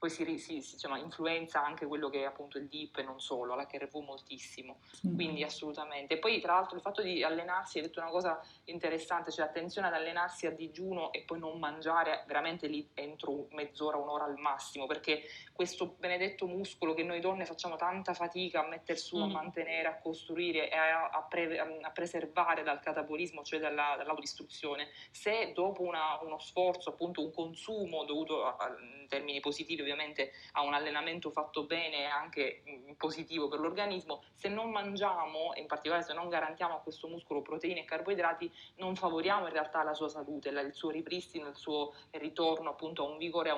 [0.00, 3.20] poi si, si- si- insomma, influenza anche quello che è appunto il DIP e non
[3.20, 4.78] solo, l'HRV moltissimo.
[4.92, 5.12] sì.
[5.14, 6.14] Quindi assolutamente.
[6.14, 8.40] E poi tra l'altro il fatto di allenarsi, hai detto una cosa
[8.70, 13.96] interessante, cioè attenzione ad allenarsi a digiuno e poi non mangiare veramente lì entro mezz'ora,
[13.96, 18.98] un'ora al massimo, perché questo benedetto muscolo che noi donne facciamo tanta fatica a mettere
[18.98, 19.30] su, a Mm.
[19.30, 25.52] mantenere, a costruire e a, a pre- a preservare dal catabolismo, cioè dalla- dall'autodistruzione, se
[25.52, 28.68] dopo una- uno sforzo, appunto un consumo dovuto a- a-
[29.00, 34.22] in termini positivi ovviamente a un allenamento fatto bene e anche mh, positivo per l'organismo,
[34.36, 38.50] se non mangiamo, e in particolare se non garantiamo a questo muscolo proteine e carboidrati,
[38.76, 43.10] non favoriamo in realtà la sua salute, il suo ripristino, il suo ritorno appunto a
[43.10, 43.52] un vigore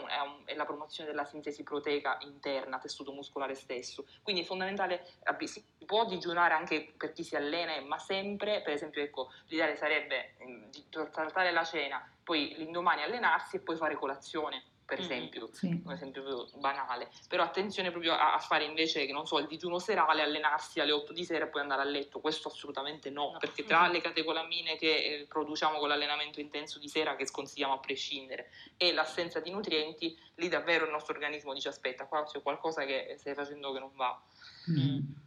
[0.45, 4.07] e la promozione della sintesi proteica interna, tessuto muscolare stesso.
[4.23, 5.07] Quindi è fondamentale,
[5.45, 10.35] si può digiunare anche per chi si allena, ma sempre, per esempio, ecco, l'ideale sarebbe
[10.71, 15.81] di saltare la cena, poi l'indomani allenarsi e poi fare colazione per esempio, sì.
[15.85, 19.79] un esempio banale, però attenzione proprio a, a, fare invece, che non so, il digiuno
[19.79, 23.39] serale, allenarsi alle 8 di sera e poi andare a letto, questo assolutamente no, no.
[23.39, 27.79] perché tra le catecolamine che eh, produciamo con l'allenamento intenso di sera, che sconsigliamo a
[27.79, 32.85] prescindere, e l'assenza di nutrienti, lì davvero il nostro organismo dice aspetta, qua c'è qualcosa
[32.85, 34.23] che stai facendo che non va.
[34.71, 35.22] Mm.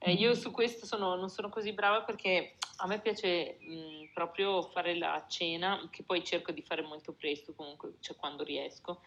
[0.00, 4.62] Eh, io su questo sono, non sono così brava perché a me piace mh, proprio
[4.62, 9.02] fare la cena, che poi cerco di fare molto presto comunque, cioè quando riesco,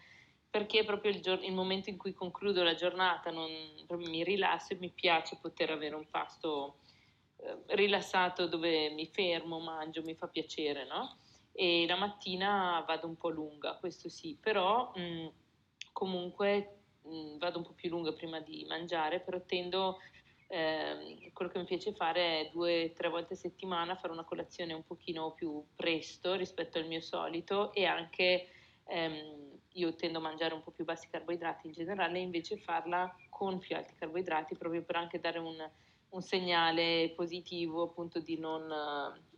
[0.50, 3.50] perché proprio il, giorno, il momento in cui concludo la giornata non,
[3.88, 6.80] mi rilasso e mi piace poter avere un pasto
[7.38, 11.16] eh, rilassato dove mi fermo, mangio, mi fa piacere, no?
[11.52, 15.28] E la mattina vado un po' lunga, questo sì, però mh,
[15.92, 19.98] comunque mh, vado un po' più lunga prima di mangiare, però tendo
[20.52, 24.24] eh, quello che mi piace fare è due o tre volte a settimana fare una
[24.24, 28.48] colazione un pochino più presto rispetto al mio solito e anche
[28.84, 33.10] ehm, io tendo a mangiare un po' più bassi carboidrati in generale e invece farla
[33.30, 35.56] con più alti carboidrati proprio per anche dare un,
[36.10, 38.70] un segnale positivo appunto di non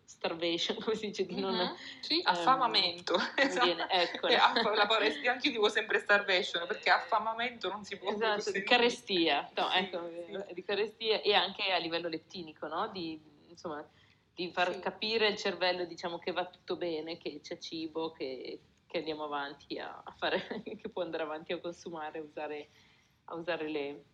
[0.04, 1.54] starvation, come si dice, di non...
[1.54, 1.74] Mm-hmm.
[2.00, 3.16] Sì, ehm, affamamento.
[3.36, 3.64] Esatto.
[3.64, 4.28] Viene, ecco.
[4.74, 9.50] la parola, anche io dico sempre starvation, perché affamamento non si può Esatto, di carestia,
[9.54, 10.54] no, sì, ecco, sì.
[10.54, 12.88] di carestia e anche a livello lettinico, no?
[12.88, 13.86] Di, insomma,
[14.34, 14.80] di far sì.
[14.80, 19.78] capire al cervello, diciamo, che va tutto bene, che c'è cibo, che, che andiamo avanti
[19.78, 22.68] a, a, fare, che può andare avanti a consumare, a usare,
[23.26, 24.04] a usare le,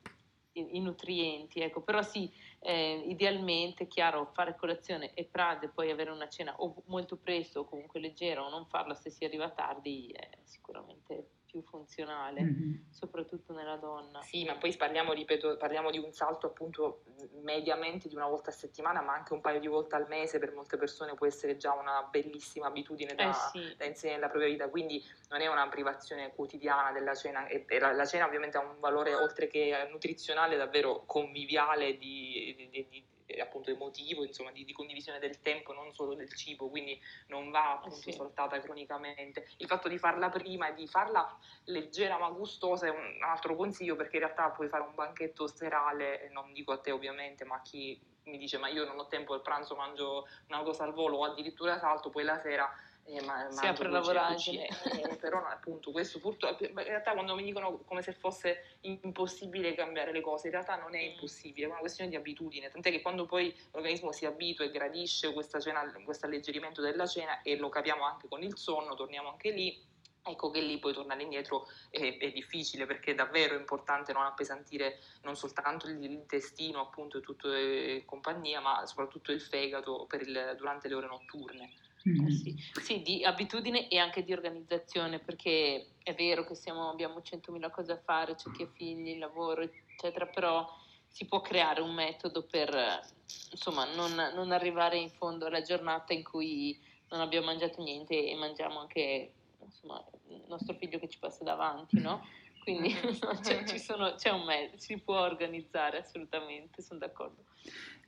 [0.52, 2.30] i, nutrienti, ecco, però sì,
[2.60, 7.60] eh, idealmente, chiaro, fare colazione e pranzo e poi avere una cena o molto presto
[7.60, 12.74] o comunque leggera o non farla se si arriva tardi è sicuramente più funzionale, mm-hmm.
[12.90, 14.22] soprattutto nella donna.
[14.22, 17.02] Sì, ma poi parliamo, ripeto, parliamo di un salto appunto
[17.42, 20.52] mediamente di una volta a settimana, ma anche un paio di volte al mese per
[20.52, 23.74] molte persone può essere già una bellissima abitudine da, eh sì.
[23.76, 27.78] da inserire nella propria vita, quindi non è una privazione quotidiana della cena e, e
[27.78, 33.09] la, la, cena ovviamente ha un valore oltre che nutrizionale davvero conviviale di, di, di
[33.38, 37.72] appunto emotivo, insomma, di, di, condivisione del tempo, non solo del cibo, quindi non va
[37.72, 38.12] appunto sì.
[38.12, 39.48] saltata cronicamente.
[39.58, 43.96] Il fatto di farla prima e di farla leggera ma gustosa è un altro consiglio
[43.96, 47.62] perché in realtà puoi fare un banchetto serale, non dico a te ovviamente, ma a
[47.62, 51.18] chi mi dice ma io non ho tempo al pranzo, mangio una cosa al volo
[51.18, 52.70] o addirittura salto, poi la sera
[53.04, 54.68] eh, ma, si apre la voragine.
[54.68, 60.12] Eh, però appunto questo purtroppo, in realtà quando mi dicono come se fosse impossibile cambiare
[60.12, 61.12] le cose, in realtà non è mm.
[61.12, 65.32] impossibile, è una questione di abitudine, tant'è che quando poi l'organismo si abitua e gradisce
[65.32, 69.50] questa cena, questo alleggerimento della cena e lo capiamo anche con il sonno, torniamo anche
[69.50, 69.88] lì,
[70.22, 74.98] Ecco che lì poi tornare indietro è, è, difficile perché è davvero importante non appesantire
[75.22, 80.94] non soltanto l'intestino appunto e tutto e compagnia, ma soprattutto il fegato il, durante le
[80.94, 81.72] ore notturne.
[82.08, 82.26] Mm-hmm.
[82.26, 82.56] Eh sì.
[82.80, 83.02] sì.
[83.02, 88.00] di abitudine e anche di organizzazione, perché è vero che siamo, abbiamo 100.000 cose a
[88.02, 90.66] fare, c'è chi ha figli, lavoro, eccetera, però
[91.06, 93.02] si può creare un metodo per
[93.50, 96.78] insomma, non, non, arrivare in fondo alla giornata in cui
[97.08, 99.32] non abbiamo mangiato niente e mangiamo anche
[99.62, 102.24] insomma, il nostro figlio che ci passa davanti, no?
[102.60, 102.94] Quindi
[103.42, 107.44] cioè, sono, c'è un mezzo, si può organizzare assolutamente, sono d'accordo.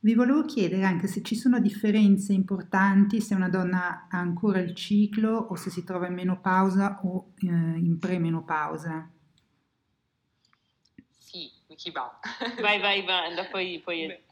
[0.03, 4.75] Vi volevo chiedere anche se ci sono differenze importanti se una donna ha ancora il
[4.75, 9.09] ciclo o se si trova in menopausa o eh, in premenopausa.
[11.83, 12.17] Chi va?
[12.61, 14.23] Vai, vai, vai, poi, poi Beh,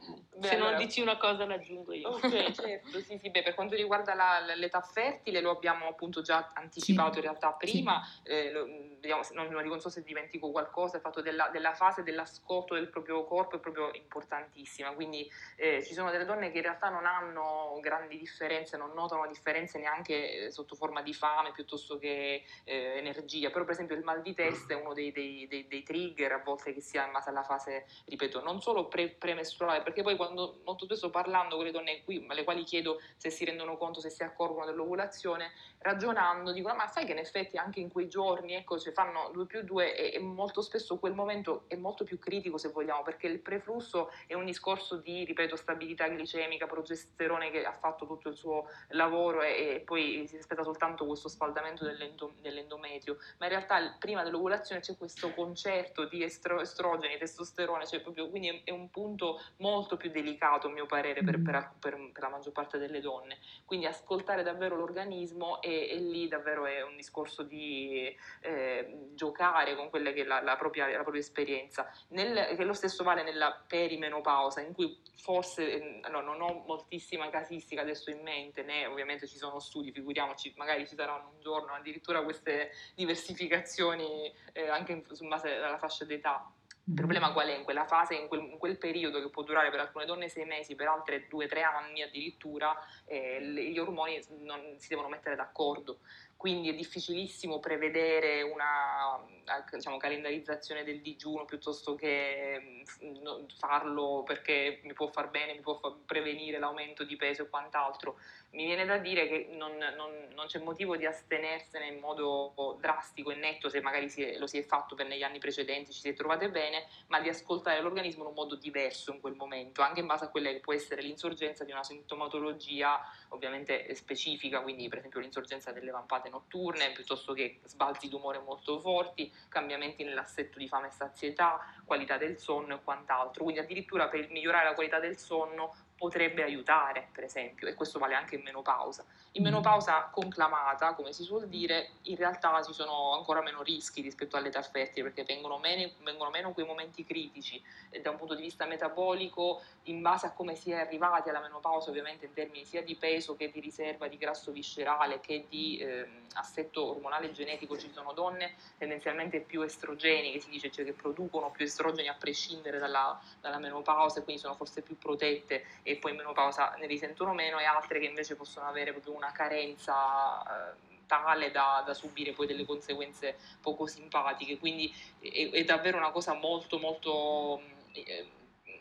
[0.41, 2.09] Beh, Se allora, non dici una cosa l'aggiungo io.
[2.09, 2.21] Ok,
[2.51, 7.13] certo, sì, sì, beh, per quanto riguarda la, l'età fertile lo abbiamo appunto già anticipato
[7.13, 7.17] sì.
[7.19, 8.31] in realtà prima, sì.
[8.31, 8.65] eh, lo,
[8.99, 13.23] vediamo, non, non so se dimentico qualcosa, il fatto della, della, fase dell'ascolto del proprio
[13.23, 17.77] corpo è proprio importantissima, quindi eh, ci sono delle donne che in realtà non hanno
[17.79, 23.51] grandi differenze, non notano differenze neanche eh, sotto forma di fame piuttosto che eh, energia,
[23.51, 26.41] però per esempio il mal di testa è uno dei, dei, dei, dei trigger a
[26.43, 30.61] volte che sia in base alla fase, ripeto, non solo pre- premestruale, perché poi quando
[30.63, 34.09] molto spesso parlando con le donne qui, alle quali chiedo se si rendono conto, se
[34.09, 38.79] si accorgono dell'ovulazione, ragionando dicono ma sai che in effetti anche in quei giorni ecco,
[38.79, 42.57] cioè fanno 2 più 2 e, e, molto spesso quel momento è molto più critico
[42.57, 47.73] se vogliamo perché il preflusso è un discorso di, ripeto, stabilità glicemica, progesterone che ha
[47.73, 53.17] fatto tutto il suo lavoro e, e poi si aspetta soltanto questo spaldamento dell'endo, dell'endometrio,
[53.39, 58.61] ma in realtà prima dell'ovulazione c'è questo concerto di estro, estrogeni, testosterone, cioè proprio, quindi
[58.63, 62.53] è, un punto molto più delicato a mio parere per, per, per, per la maggior
[62.53, 67.43] parte delle donne, quindi ascoltare davvero l'organismo e e, e, lì davvero è un discorso
[67.43, 71.89] di eh, giocare con quella che è la, la, propria, la propria, esperienza.
[72.09, 77.81] Nel, che lo stesso vale nella perimenopausa, in cui forse no, non ho moltissima casistica
[77.81, 82.23] adesso in mente, né ovviamente ci sono studi, figuriamoci, magari ci saranno un giorno addirittura
[82.23, 86.51] queste diversificazioni eh, anche in, su base alla fascia d'età
[86.83, 87.55] il problema qual è?
[87.55, 90.45] In quella fase, in quel, in quel, periodo che può durare per alcune donne sei
[90.45, 92.75] mesi, per altre due o tre anni addirittura,
[93.05, 95.99] eh, gli ormoni non si devono mettere d'accordo.
[96.35, 99.23] Quindi è difficilissimo prevedere una
[99.71, 105.75] diciamo, calendarizzazione del digiuno piuttosto che mm, farlo perché mi può far bene, mi può
[105.75, 108.17] far prevenire l'aumento di peso e quant'altro.
[108.53, 113.31] Mi viene da dire che non, non, non c'è motivo di astenersene in modo drastico
[113.31, 116.09] e netto se magari si lo si è fatto per negli anni precedenti, ci si
[116.09, 120.01] è trovate bene, ma di ascoltare l'organismo in un modo diverso in quel momento, anche
[120.01, 122.99] in base a quella che può essere l'insorgenza di una sintomatologia
[123.29, 129.31] ovviamente specifica, quindi per esempio l'insorgenza delle vampate notturne, piuttosto che sbalzi d'umore molto forti,
[129.47, 133.43] cambiamenti nell'assetto di fame e sazietà, qualità del sonno e quant'altro.
[133.43, 138.15] Quindi addirittura per migliorare la qualità del sonno potrebbe aiutare, per esempio, e questo vale
[138.15, 139.05] anche in menopausa.
[139.33, 139.45] In mm.
[139.45, 144.63] menopausa conclamata, come si suol dire, in realtà ci sono ancora meno rischi rispetto all'età
[144.63, 148.65] fertile perché vengono meno, vengono meno quei momenti critici e da un punto di vista
[148.65, 152.95] metabolico, in base a come si è arrivati alla menopausa, ovviamente in termini sia di
[152.95, 158.13] peso che di riserva di grasso viscerale che di eh, assetto ormonale genetico, ci sono
[158.13, 163.21] donne tendenzialmente più estrogeni, che si dice cioè che producono più estrogeni a prescindere dalla,
[163.39, 167.59] dalla menopausa e quindi sono forse più protette e poi in menopausa ne risentono meno
[167.59, 172.47] e altre che invece possono avere proprio una carenza eh, tale da, da, subire poi
[172.47, 177.61] delle conseguenze poco simpatiche, quindi è, è davvero una cosa molto molto
[177.91, 178.27] eh,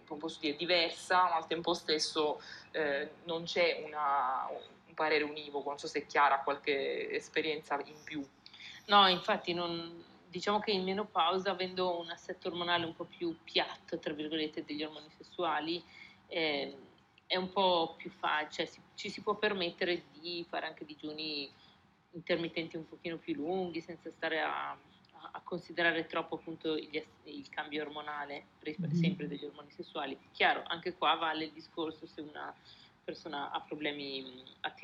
[0.04, 2.40] posso dire, diversa, ma al tempo stesso
[2.72, 4.48] eh, non c'è una,
[4.86, 8.26] un parere univoco, non so se è chiara qualche esperienza in più.
[8.86, 13.98] No, infatti non, diciamo che in menopausa, avendo un assetto ormonale un po' più piatto,
[13.98, 15.82] tra virgolette, degli ormoni sessuali,
[16.28, 16.76] eh,
[17.30, 21.48] è un po' più facile, cioè ci si può permettere di fare anche digiuni
[22.10, 26.90] intermittenti un pochino più lunghi senza stare a, a considerare troppo appunto il,
[27.22, 28.90] il cambio ormonale, mm-hmm.
[28.94, 30.18] sempre degli ormoni sessuali.
[30.32, 32.52] Chiaro, anche qua vale il discorso se una
[33.04, 34.74] persona ha problemi a,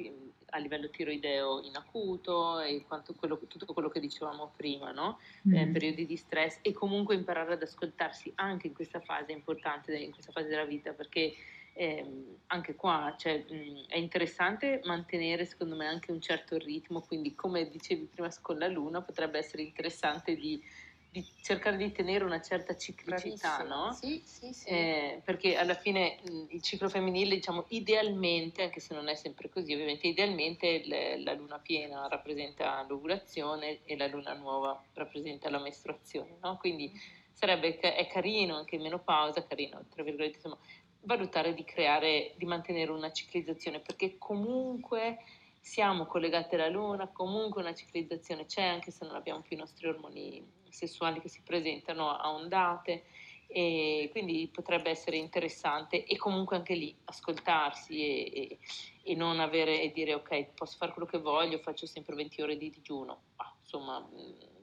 [0.50, 2.84] a livello tiroideo in acuto e
[3.16, 5.18] quello, tutto quello che dicevamo prima, no?
[5.48, 5.52] mm.
[5.52, 10.12] eh, periodi di stress e comunque imparare ad ascoltarsi anche in questa fase importante, in
[10.12, 11.34] questa fase della vita, perché
[11.76, 17.34] eh, anche qua cioè, mh, è interessante mantenere secondo me anche un certo ritmo, quindi
[17.34, 20.62] come dicevi prima con la luna potrebbe essere interessante di,
[21.10, 23.92] di cercare di tenere una certa ciclicità, no?
[23.92, 24.68] Sì, sì, sì.
[24.68, 29.50] Eh, perché alla fine mh, il ciclo femminile, diciamo, idealmente, anche se non è sempre
[29.50, 35.58] così, ovviamente idealmente le, la luna piena rappresenta l'ovulazione e la luna nuova rappresenta la
[35.60, 36.56] mestruazione, no?
[36.56, 36.90] Quindi
[37.32, 40.58] sarebbe, è carino anche in menopausa, carino, tra virgolette, insomma,
[41.06, 45.18] valutare di creare, di mantenere una ciclizzazione, perché comunque
[45.60, 49.86] siamo collegati alla luna, comunque una ciclizzazione c'è, anche se non abbiamo più i nostri
[49.86, 53.04] ormoni sessuali che si presentano a ondate,
[53.48, 58.58] e quindi potrebbe essere interessante e comunque anche lì ascoltarsi e, e,
[59.04, 62.56] e non avere e dire ok posso fare quello che voglio faccio sempre 20 ore
[62.56, 64.04] di digiuno ah, insomma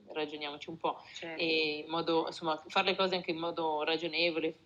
[0.08, 1.41] ragioniamoci un po' certo.
[1.41, 4.58] e in modo insomma fare le cose anche in modo ragionevole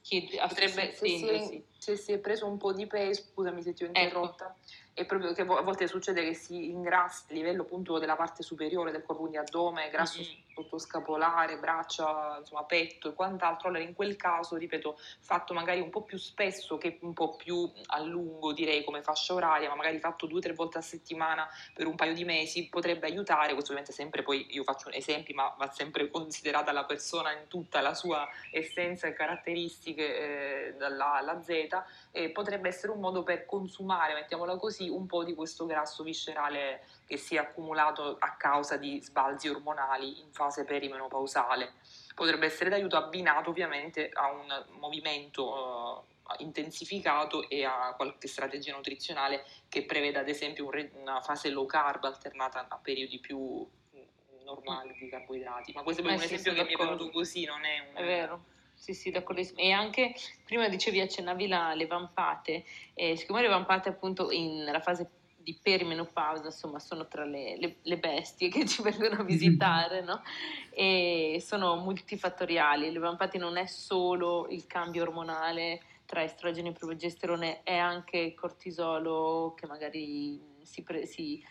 [0.00, 3.72] chiede, potrebbe se si, è, se si, è, preso un po' di peso, scusami se
[3.72, 3.98] ti ho ecco.
[3.98, 8.16] interrotta, ecco è proprio che a volte succede che si ingrassa a livello appunto della
[8.16, 10.40] parte superiore del corpo, quindi addome, grasso mm-hmm.
[10.54, 16.02] sottoscapolare, braccia, insomma petto e quant'altro, allora in quel caso, ripeto, fatto magari un po'
[16.02, 20.26] più spesso che un po' più a lungo direi come fascia oraria, ma magari fatto
[20.26, 23.92] due o tre volte a settimana per un paio di mesi potrebbe aiutare, questo ovviamente
[23.92, 28.28] sempre poi io faccio esempi, ma va sempre considerata la persona in tutta la sua
[28.50, 31.68] essenza e caratteristiche eh, dalla alla Z,
[32.12, 36.84] e potrebbe essere un modo per consumare, mettiamola così, un po' di questo grasso viscerale
[37.06, 41.72] che si è accumulato a causa di sbalzi ormonali in fase perimenopausale.
[42.14, 49.44] potrebbe essere d'aiuto abbinato ovviamente a un movimento uh, intensificato e a qualche strategia nutrizionale
[49.68, 54.96] che preveda ad esempio un una fase low carb alternata a periodi più mm, normali
[54.98, 55.72] di carboidrati.
[55.72, 56.82] Ma questo è eh, un sì, esempio che d'accordo.
[56.82, 57.96] mi è venuto così, non è un...
[57.96, 58.44] È vero.
[58.80, 59.60] Sì, sì, d'accordissimo.
[59.60, 62.64] E anche prima dicevi, accennavi la, le vampate,
[62.94, 67.98] e siccome le vampate appunto nella fase di perimenopausa, insomma, sono tra le, le, le,
[67.98, 70.22] bestie che ci vengono a visitare, no?
[70.70, 72.90] E sono multifattoriali.
[72.90, 78.34] Le vampate non è solo il cambio ormonale tra estrogeno e progesterone, è anche il
[78.34, 81.44] cortisolo che magari si, pre, si,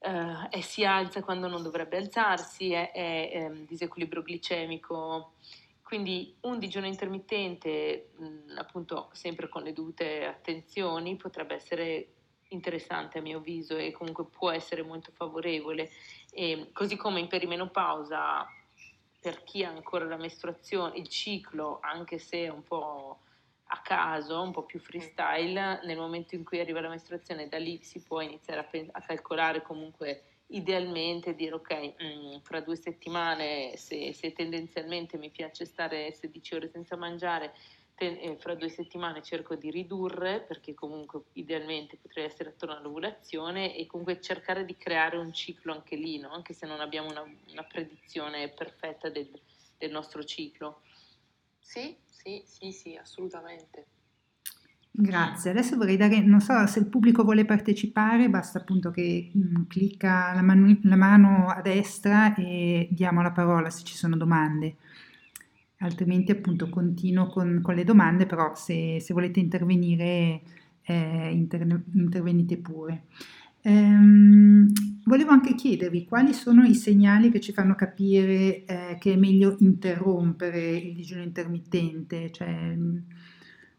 [0.00, 5.32] uh, si alza quando non dovrebbe alzarsi, è, è, è ehm, disequilibrio glicemico.
[5.90, 12.12] Quindi un digiuno intermittente, mh, appunto sempre con le dovute attenzioni, potrebbe essere
[12.50, 15.90] interessante a mio avviso e comunque può essere molto favorevole.
[16.30, 18.46] E, così come in perimenopausa,
[19.20, 23.22] per chi ha ancora la mestruazione, il ciclo, anche se è un po'
[23.64, 27.82] a caso, un po' più freestyle, nel momento in cui arriva la mestruazione, da lì
[27.82, 32.76] si può iniziare a, pe- a calcolare comunque idealmente dire ok, mh, mm, fra due
[32.76, 37.54] settimane se, se tendenzialmente mi piace stare 16 ore senza mangiare,
[38.00, 43.86] eh, fra due settimane cerco di ridurre perché comunque idealmente potrei essere attorno all'ovulazione e
[43.86, 46.30] comunque cercare di creare un ciclo anche lì, no?
[46.30, 49.30] anche se non abbiamo una, una predizione perfetta del,
[49.76, 50.80] del, nostro ciclo.
[51.58, 53.99] Sì, sì, sì, sì, assolutamente.
[55.02, 59.40] Grazie, adesso vorrei dare, non so se il pubblico vuole partecipare, basta appunto che mh,
[59.40, 64.18] mm, clicca la, manu- la mano a destra e diamo la parola se ci sono
[64.18, 64.76] domande.
[65.78, 70.42] Altrimenti appunto continuo con, con le domande, però se, se volete intervenire
[70.82, 73.04] eh, inter, intervenite pure.
[73.62, 74.70] Ehm,
[75.04, 79.56] volevo anche chiedervi quali sono i segnali che ci fanno capire eh, che è meglio
[79.60, 82.76] interrompere il digiuno intermittente, cioè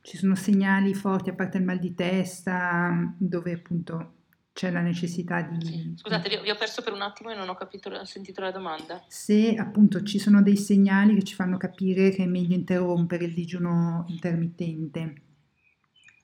[0.02, 4.14] ci sono segnali forti a parte il mal di testa dove appunto
[4.54, 5.94] c'è la necessità di...
[5.96, 9.04] Scusate, vi ho perso per un attimo e non ho capito, ho sentito la domanda.
[9.08, 13.34] Se appunto ci sono dei segnali che ci fanno capire che è meglio interrompere il
[13.34, 15.22] digiuno intermittente.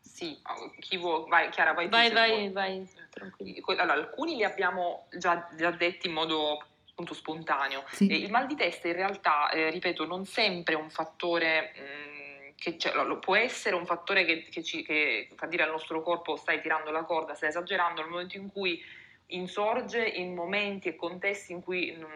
[0.01, 0.35] Sì,
[0.79, 1.87] chi vuole, vai Chiara, vai.
[1.87, 3.63] Vai, vai, vai, tranquillo.
[3.77, 7.83] Allora, alcuni li abbiamo già, già detti in modo appunto spontaneo.
[7.91, 8.11] Sì.
[8.11, 11.71] il mal di testa in realtà, eh, ripeto, non sempre è un fattore...
[11.75, 12.16] Mh,
[12.57, 12.75] che
[13.19, 16.89] può essere un fattore che, che, ci, che fa dire al nostro corpo stai tirando
[16.89, 18.83] la corda, stai esagerando, nel momento in cui
[19.31, 22.11] insorge in momenti e contesti in cui non,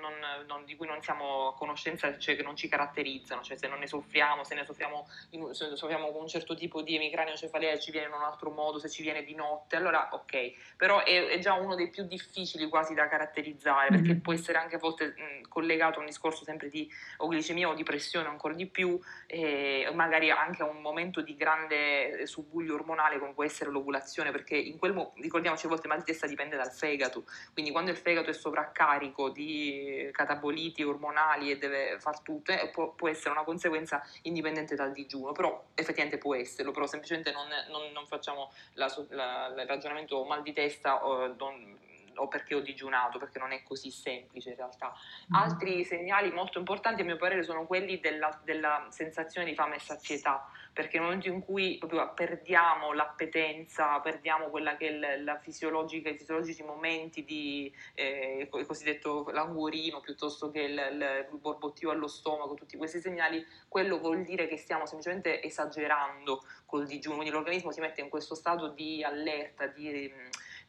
[0.48, 3.80] non, di cui non siamo a conoscenza, cioè che non ci caratterizzano, cioè se non
[3.80, 7.92] ne soffriamo, se ne soffriamo, in, se soffriamo con un certo tipo di emicraniocefalea ci
[7.92, 11.40] viene in un altro modo, se ci viene di notte, allora ok, però è, è
[11.40, 14.04] già uno dei più difficili quasi da caratterizzare mm-hmm.
[14.04, 17.68] perché può essere anche a volte mh, collegato a un discorso sempre di o glicemia
[17.68, 18.98] o di pressione ancora di più,
[19.28, 24.56] e magari anche a un momento di grande subbuglio ormonale come può essere l'ovulazione, perché
[24.56, 27.24] in quel mo- ricordiamoci a volte mal di testa dipende dal fegato fegato,
[27.54, 32.92] quindi quando il fegato è sovraccarico di cataboliti ormonali e deve far tutto, eh, può,
[32.92, 37.92] può, essere una conseguenza indipendente dal digiuno, però effettivamente può esserlo, però semplicemente non, non,
[37.92, 41.78] non facciamo la, la, il ragionamento mal di testa o, non,
[42.16, 44.94] o perché ho digiunato, perché non è così semplice in realtà.
[44.94, 45.36] Mm.
[45.36, 49.80] Altri segnali molto importanti a mio parere sono quelli della, della sensazione di fame e
[49.80, 56.10] sazietà, perché nel momento in cui proprio perdiamo l'appetenza, perdiamo quella che è la fisiologica,
[56.10, 62.08] i fisiologici momenti di eh, il cosiddetto languorino piuttosto che il, il, il borbottio allo
[62.08, 67.72] stomaco, tutti questi segnali, quello vuol dire che stiamo semplicemente esagerando col digiuno, quindi l'organismo
[67.72, 70.14] si mette in questo stato di allerta, di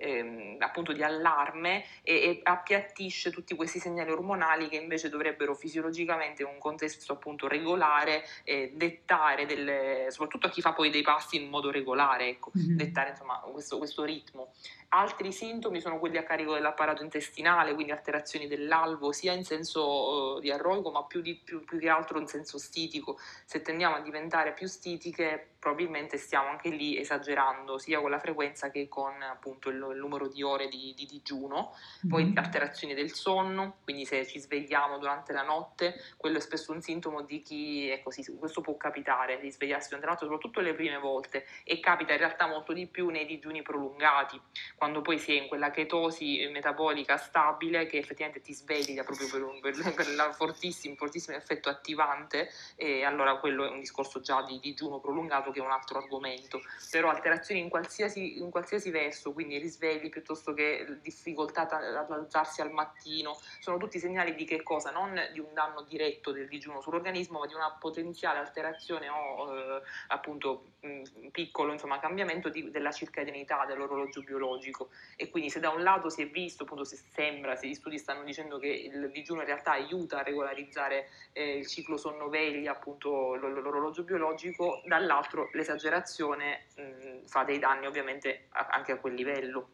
[0.02, 6.42] ehm, appunto di allarme e, e, appiattisce tutti questi segnali ormonali che invece dovrebbero fisiologicamente
[6.42, 11.42] in un contesto appunto regolare eh, dettare delle, soprattutto a chi fa poi dei passi
[11.42, 12.76] in modo regolare, ecco, mm-hmm.
[12.76, 14.52] dettare insomma questo, questo ritmo.
[14.94, 20.40] Altri sintomi sono quelli a carico dell'apparato intestinale, quindi alterazioni dell'alvo, sia in senso uh,
[20.40, 23.18] diarroico, ma più, di, più, più, che altro in senso stitico.
[23.46, 28.70] Se tendiamo a diventare più stitiche, probabilmente stiamo anche lì esagerando, sia con la frequenza
[28.70, 31.74] che con appunto il, il numero di ore di, di digiuno.
[32.06, 32.36] Poi mm-hmm.
[32.36, 37.22] alterazioni del sonno, quindi se ci svegliamo durante la notte, quello è spesso un sintomo
[37.22, 40.98] di chi è così, questo può capitare, di svegliarsi durante la notte, soprattutto le prime
[40.98, 44.38] volte, e capita in realtà molto di più nei digiuni prolungati
[44.82, 49.44] quando poi si è in quella chetosi metabolica stabile che effettivamente ti sveglia proprio per
[49.44, 54.58] un, per, il fortissimo, fortissimo, effetto attivante e allora quello è un discorso già di
[54.58, 59.56] digiuno prolungato che è un altro argomento, però alterazioni in qualsiasi, in qualsiasi verso, quindi
[59.58, 64.90] risvegli piuttosto che difficoltà ad alzarsi al mattino, sono tutti segnali di che cosa?
[64.90, 69.82] Non di un danno diretto del digiuno sull'organismo, ma di una potenziale alterazione o eh,
[70.08, 75.70] appunto mh, piccolo insomma, cambiamento di, della circadianità dell'orologio biologico biologico e quindi se da
[75.70, 79.10] un lato si è visto, appunto se sembra, se gli studi stanno dicendo che il
[79.12, 86.64] digiuno in realtà aiuta a regolarizzare eh, il ciclo sonno-veglia, appunto l'orologio biologico, dall'altro l'esagerazione
[86.76, 89.68] mh, fa dei danni ovviamente a, anche a quel livello.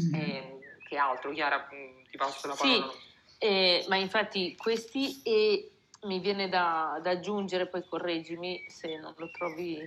[0.00, 0.14] Mm.
[0.14, 1.32] Eh, che altro?
[1.32, 2.90] Chiara, mh, ti passo la parola.
[2.90, 2.98] Sì,
[3.38, 5.68] eh, ma infatti questi e
[6.02, 9.80] mi viene da, da, aggiungere, poi correggimi se non lo trovi,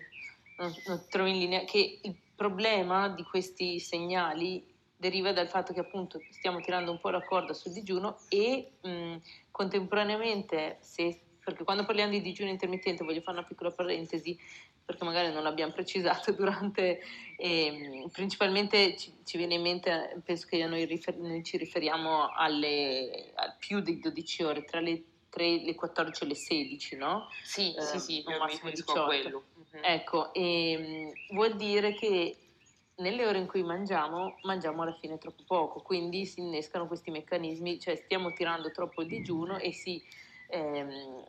[0.57, 5.81] non, non trovi in linea, che il problema di questi segnali deriva dal fatto che
[5.81, 9.15] appunto stiamo tirando un po' la corda sul digiuno e mh,
[9.51, 14.37] contemporaneamente, se, perché quando parliamo di digiuno intermittente voglio fare una piccola parentesi,
[14.85, 16.99] perché magari non l'abbiamo precisato durante,
[17.37, 23.31] eh, principalmente ci, ci, viene in mente, penso che noi, rifer- noi ci riferiamo alle,
[23.35, 25.03] a più di 12 ore, tra le
[25.35, 27.27] 3, le 14 e le 16, no?
[27.43, 29.43] Sì, eh, sì, sì, io mi riferisco a quello.
[29.59, 29.83] Mm.
[29.83, 32.37] Ecco, e, ehm, vuol dire che
[32.95, 37.77] nelle ore in cui mangiamo, mangiamo alla fine troppo poco, quindi si innescano questi meccanismi,
[37.79, 40.01] cioè stiamo tirando troppo il digiuno e si...
[40.47, 41.23] Ehm,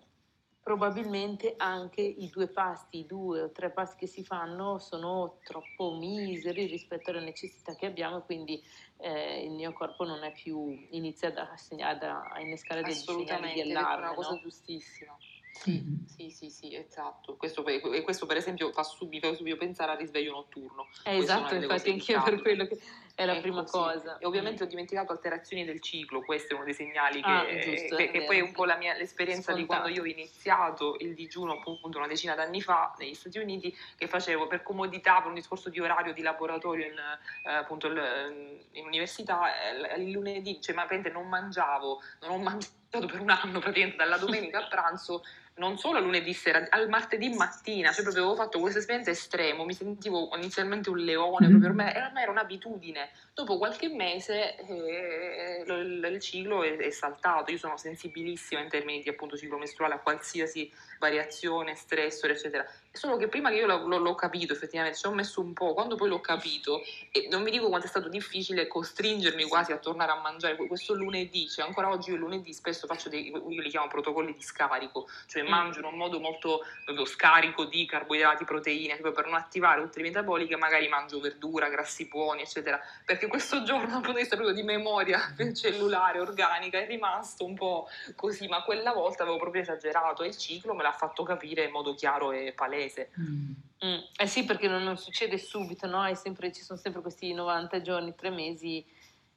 [0.67, 5.95] probabilmente anche i due pasti, i due o tre pasti che si fanno sono troppo
[5.95, 8.61] miseri rispetto alle necessità che abbiamo, quindi
[8.97, 13.61] eh, il mio corpo non è più, inizia ad, ad, a innescare dei segnali di
[13.61, 13.95] allarme.
[13.95, 14.41] È una cosa no?
[14.41, 15.17] giustissima.
[15.63, 17.37] Sì, sì, sì, sì, esatto.
[17.37, 20.89] Questo, e questo per esempio fa subito, subito pensare al risveglio notturno.
[21.05, 22.79] Eh, esatto, infatti anch'io per quello che
[23.17, 24.19] è la ecco, prima cosa.
[24.19, 24.67] E ovviamente mm.
[24.67, 28.25] ho dimenticato alterazioni del ciclo, questo è uno dei segnali che, ah, giusto, che, che
[28.25, 29.61] poi è un po' la mia, l'esperienza Spontato.
[29.61, 33.75] di quando io ho iniziato il digiuno appunto una decina d'anni fa negli Stati Uniti,
[33.97, 36.99] che facevo per comodità, per un discorso di orario di laboratorio in,
[37.45, 39.49] eh, appunto in università,
[39.97, 44.65] il lunedì, cioè ma non mangiavo, non ho mangiato per un anno praticamente dalla domenica
[44.65, 45.23] a pranzo
[45.57, 49.73] non solo lunedì sera, al martedì mattina, cioè proprio avevo fatto questa esperienza estrema, mi
[49.73, 51.61] sentivo inizialmente un leone, mm-hmm.
[51.61, 53.11] per me era, era, un'abitudine.
[53.33, 59.03] Dopo qualche mese eh, il, il, ciclo è, è, saltato, io sono sensibilissima in termini
[59.03, 62.67] di appunto ciclo mestruale a qualsiasi variazione, stressor, eccetera.
[62.93, 65.97] Solo che prima che io l'ho, l'ho, capito effettivamente, ci ho messo un po', quando
[65.97, 66.81] poi l'ho capito,
[67.13, 70.95] e non mi dico quanto è stato difficile costringermi quasi a tornare a mangiare questo
[70.95, 75.09] lunedì, cioè ancora oggi io lunedì spesso faccio dei, io li chiamo protocolli di scarico,
[75.27, 75.49] cioè mm.
[75.49, 76.65] mangio in un modo molto
[77.05, 82.43] scarico di carboidrati, proteine, proprio per non attivare le metaboliche, magari mangio verdura, grassi buoni,
[82.43, 87.45] eccetera, perché questo giorno dal punto di vista proprio di memoria cellulare, organica, è rimasto
[87.45, 91.25] un po' così, ma quella volta avevo proprio esagerato e il ciclo me l'ha fatto
[91.25, 93.11] capire in modo chiaro e palese.
[93.21, 93.51] Mm.
[93.85, 93.99] Mm.
[94.17, 96.13] Eh sì, perché non, non succede subito, no?
[96.15, 98.85] Sempre, ci sono sempre questi 90 giorni, 3 mesi,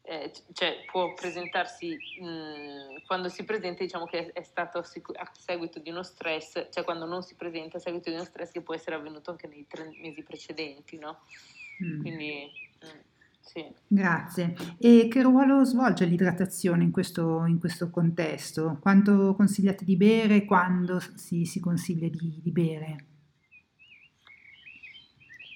[0.04, 5.80] eh, cioè può presentarsi, mh, mm, quando si presenta diciamo che è, stato a seguito
[5.80, 8.76] di uno stress, cioè quando non si presenta a seguito di uno stress che può
[8.76, 11.22] essere avvenuto anche nei tre mesi precedenti, no?
[11.84, 12.02] Mm.
[12.02, 12.68] Quindi...
[13.40, 13.66] Sì.
[13.88, 14.56] Grazie.
[14.78, 18.78] E che ruolo svolge l'idratazione in questo, in questo contesto?
[18.80, 20.46] Quanto consigliate di bere?
[20.46, 23.06] Quando si, si consiglia di, di bere?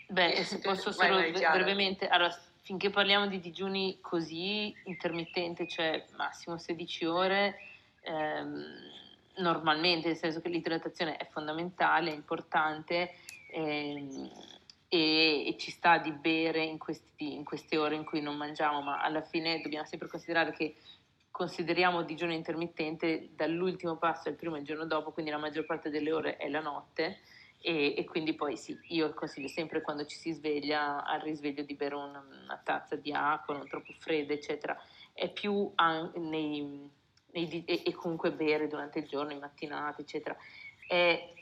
[0.07, 6.05] Beh, se posso solo vai, vai, brevemente, allora, finché parliamo di digiuni così intermittenti, cioè
[6.15, 7.59] massimo 16 ore,
[8.01, 8.63] ehm,
[9.37, 13.11] normalmente, nel senso che l'idratazione è fondamentale, è importante
[13.47, 14.29] ehm,
[14.93, 18.79] e, e, ci sta di bere in, questi, in queste ore in cui non mangiamo,
[18.81, 20.75] ma alla fine dobbiamo sempre considerare che
[21.31, 26.11] consideriamo digiuno intermittente dall'ultimo passo al primo il giorno dopo, quindi la maggior parte delle
[26.11, 27.21] ore è la notte
[27.59, 31.73] e, e, quindi poi sì, io consiglio sempre quando ci si sveglia al risveglio di
[31.73, 34.79] bere una, una tazza di acqua, non troppo fredda, eccetera.
[35.11, 36.87] È più an, nei,
[37.31, 40.37] nei, e, e, comunque bere durante il giorno, in mattinata, eccetera.
[40.85, 41.33] È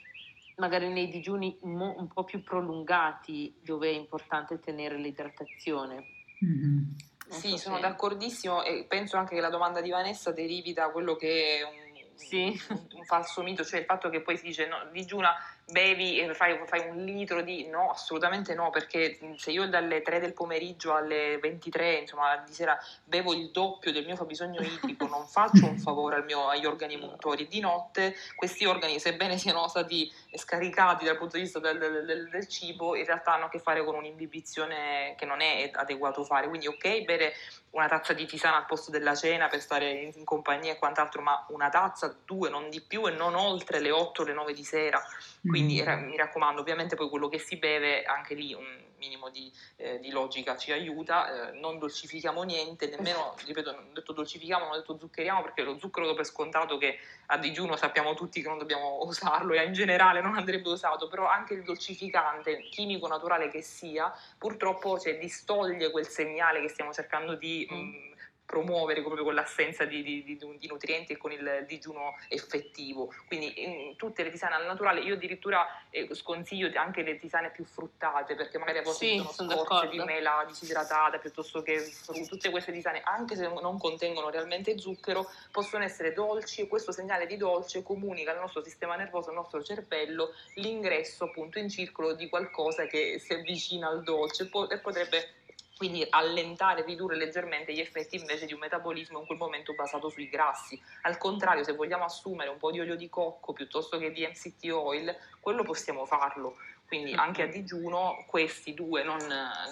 [0.62, 6.06] magari nei digiuni mo, un po' più prolungati dove è importante tenere l'idratazione.
[6.46, 6.84] Mm-hmm.
[7.30, 7.82] Sì, so sono se...
[7.82, 12.16] d'accordissimo e penso anche che la domanda di Vanessa derivi da quello che è un,
[12.16, 12.62] sì.
[12.70, 15.34] un, un falso mito, cioè il fatto che poi si dice no, digiuna
[15.72, 17.68] bevi e fai, fai, un litro di...
[17.68, 22.78] No, assolutamente no, perché se io dalle 3 del pomeriggio alle 23, insomma, di sera
[23.04, 27.48] bevo il doppio del mio fabbisogno idrico, non faccio un favore mio, agli organi motori.
[27.48, 32.48] Di notte questi organi, sebbene siano stati scaricati dal punto di vista del, del, del
[32.48, 36.48] cibo, in realtà hanno a che fare con un'imbibizione che non è adeguato fare.
[36.48, 37.34] Quindi ok, bere
[37.72, 41.22] una tazza di tisana al posto della cena per stare in, in compagnia e quant'altro,
[41.22, 44.54] ma una tazza, due, non di più e non oltre le 8 o le 9
[44.54, 45.02] di sera.
[45.42, 46.06] Quindi mm.
[46.06, 50.12] mi raccomando, ovviamente poi quello che si beve, anche lì un minimo di, eh, di
[50.12, 54.78] logica ci aiuta, eh, non dolcifichiamo niente, nemmeno, ripeto, non ho detto dolcifichiamo, non ho
[54.78, 58.60] detto zuccheriamo perché lo zucchero do per scontato che a digiuno sappiamo tutti che non
[58.60, 63.62] dobbiamo usarlo e in generale non andrebbe usato, però anche il dolcificante chimico naturale che
[63.62, 67.68] sia, purtroppo cioè, distoglie quel segnale che stiamo cercando di...
[67.72, 67.78] Mm.
[67.78, 68.10] Mh,
[68.52, 73.14] promuovere proprio con l'assenza di, di, di, di, nutrienti e con il digiuno effettivo.
[73.28, 77.64] Quindi in tutte le tisane al naturale, io addirittura eh, sconsiglio anche le tisane più
[77.64, 79.92] fruttate, perché magari a volte sì, sono, sono scorze d'accordo.
[79.92, 81.82] di mela disidratata piuttosto che
[82.28, 87.26] tutte queste tisane, anche se non contengono realmente zucchero, possono essere dolci e questo segnale
[87.28, 92.28] di dolce comunica al nostro sistema nervoso, al nostro cervello, l'ingresso appunto in circolo di
[92.28, 95.40] qualcosa che si avvicina al dolce e potrebbe
[95.82, 100.30] quindi allentare, ridurre leggermente gli effetti invece di un metabolismo in quel momento basato sui
[100.30, 100.80] grassi.
[101.02, 104.70] Al contrario, se vogliamo assumere un po' di olio di cocco piuttosto che di MCT
[104.72, 106.56] oil, quello possiamo farlo.
[106.86, 109.18] Quindi anche a digiuno questi due non,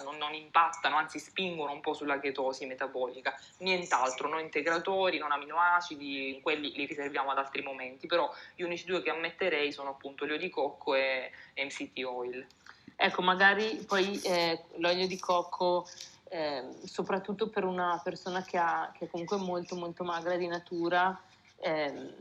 [0.02, 3.38] non, non, impattano, anzi spingono un po' sulla chetosi metabolica.
[3.58, 9.00] Nient'altro, non integratori, non aminoacidi, quelli li riserviamo ad altri momenti, però gli unici due
[9.00, 12.44] che ammetterei sono appunto l'olio di cocco e MCT oil.
[13.02, 15.88] Ecco, magari poi eh, l'olio di cocco,
[16.28, 21.18] eh, soprattutto per una persona che, ha, che, è comunque molto molto magra di natura,
[21.62, 22.12] eh,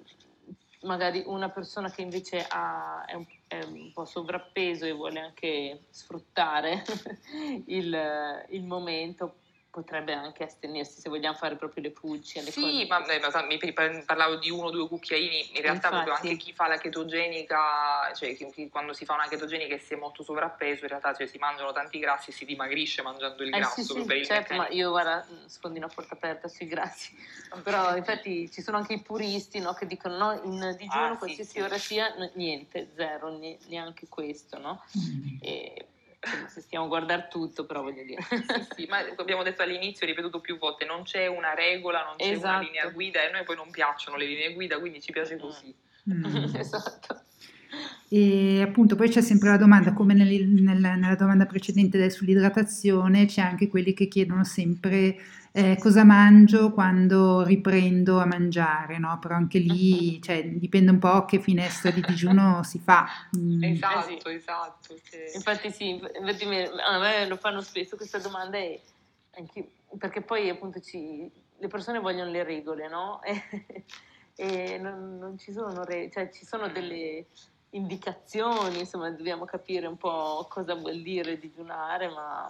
[0.84, 5.82] magari una persona che invece ha, è, un, è, un, po' sovrappeso e vuole anche
[5.90, 6.82] sfruttare
[7.68, 9.36] il, il momento,
[9.80, 12.42] potrebbe anche astenersi se vogliamo fare proprio le pulci.
[12.44, 12.88] Le sì, cose.
[12.88, 16.78] ma mi parlavo di uno o due cucchiaini, in realtà proprio anche chi fa la
[16.78, 20.90] chetogenica, cioè chi, chi, quando si fa una chetogenica e si è molto sovrappeso, in
[20.90, 23.82] realtà cioè, si mangiano tanti grassi e si dimagrisce mangiando il eh, grasso.
[23.82, 27.16] Sì, sì, certo, ma io guarda, sfondino a porta aperta sui grassi,
[27.64, 31.52] però infatti ci sono anche i puristi no, che dicono no, in digiuno ah, qualsiasi
[31.52, 34.84] sì, ora sia, niente, zero, neanche questo, no?
[34.98, 35.98] Mm.
[36.48, 38.22] Se stiamo a guardare tutto, però voglio dire.
[38.22, 42.32] sì, sì, ma abbiamo detto all'inizio, ripetuto più volte, non c'è una regola, non c'è
[42.32, 42.58] esatto.
[42.58, 45.38] una linea guida e a noi poi non piacciono le linee guida, quindi ci piace
[45.38, 45.74] così.
[46.12, 46.24] Mm.
[46.56, 47.24] esatto.
[48.10, 53.42] E appunto poi c'è sempre la domanda, come nel, nel, nella domanda precedente sull'idratazione, c'è
[53.42, 55.16] anche quelli che chiedono sempre
[55.52, 59.18] eh, cosa mangio quando riprendo a mangiare, no?
[59.20, 63.08] Però anche lì cioè, dipende un po' che finestra di digiuno si fa.
[63.38, 63.64] Mm.
[63.64, 64.36] Esatto, eh sì.
[64.36, 64.96] esatto.
[65.04, 65.18] Sì.
[65.36, 68.82] Infatti sì, infatti a me lo fanno spesso questa domanda e
[69.38, 73.20] anche, perché poi appunto ci, le persone vogliono le regole, no?
[74.40, 77.26] E, e non, non, ci sono regole, cioè ci sono delle
[77.72, 82.50] indicazioni, insomma dobbiamo capire un po' cosa vuol dire digiunare, ma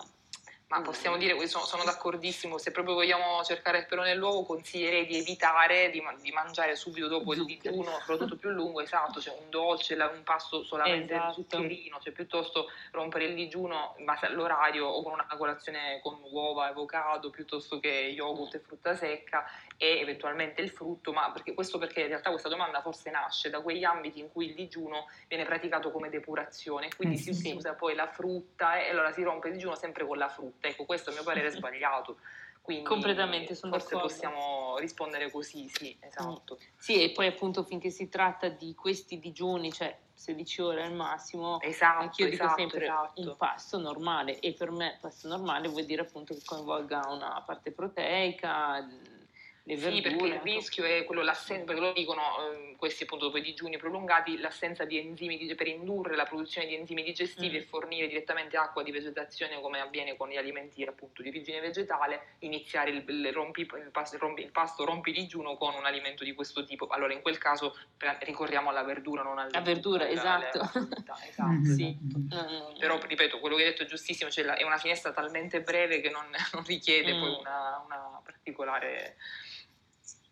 [0.69, 5.17] ma possiamo dire, sono, sono, d'accordissimo, se proprio vogliamo cercare il pelo nell'uovo consiglierei di
[5.17, 9.95] evitare di, di mangiare subito dopo il digiuno, soprattutto più lungo, esatto, cioè un dolce,
[9.95, 11.33] un pasto solamente esatto.
[11.33, 16.67] zuccherino, cioè piuttosto rompere il digiuno in base all'orario o con una colazione con uova,
[16.67, 19.49] avocado, piuttosto che yogurt e frutta secca
[19.81, 23.61] e eventualmente il frutto, ma perché, questo perché in realtà questa domanda forse nasce da
[23.61, 27.53] quegli ambiti in cui il digiuno viene praticato come depurazione, quindi eh, si sì.
[27.53, 30.67] usa poi la frutta e allora si rompe il digiuno sempre con la frutta.
[30.67, 32.17] Ecco, questo a mio parere è sbagliato.
[32.61, 34.13] Quindi Completamente, sono forse d'accordo.
[34.13, 36.59] possiamo rispondere così, sì, esatto.
[36.61, 36.67] Mm.
[36.77, 41.61] Sì, e poi appunto finché si tratta di questi digiuni, cioè 16 ore al massimo,
[41.61, 43.21] esatto, anch'io esatto, dico sempre esatto.
[43.21, 47.71] un pasto normale e per me pasto normale vuol dire appunto che coinvolga una parte
[47.71, 48.85] proteica,
[49.69, 49.95] le verdure.
[49.95, 53.41] Sì, perché il rischio è quello, l'assenza, perché lo dicono eh, questi appunto dopo i
[53.41, 57.61] digiuni prolungati, l'assenza di enzimi per indurre la produzione di enzimi digestivi mm.
[57.61, 62.35] e fornire direttamente acqua di vegetazione come avviene con gli alimenti appunto di origine vegetale,
[62.39, 66.33] iniziare il, il, rompi, il, pasto, rompi, il pasto rompi digiuno con un alimento di
[66.33, 66.87] questo tipo.
[66.87, 67.77] Allora in quel caso
[68.21, 70.59] ricorriamo alla verdura, non alla La verdura, alla, esatto.
[70.73, 70.87] Alla
[71.29, 71.75] esatto, mm-hmm.
[71.75, 71.97] sì.
[72.29, 76.01] no, Però ripeto, quello che hai detto è giustissimo, cioè è una finestra talmente breve
[76.01, 77.19] che non, non richiede mm.
[77.19, 79.17] poi una, una particolare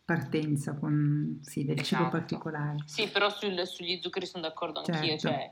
[0.08, 2.04] partenza con, sì, del esatto.
[2.04, 2.78] cibo particolare.
[2.86, 5.28] Sì, però sul, sugli zuccheri sono d'accordo anch'io, certo.
[5.28, 5.52] cioè,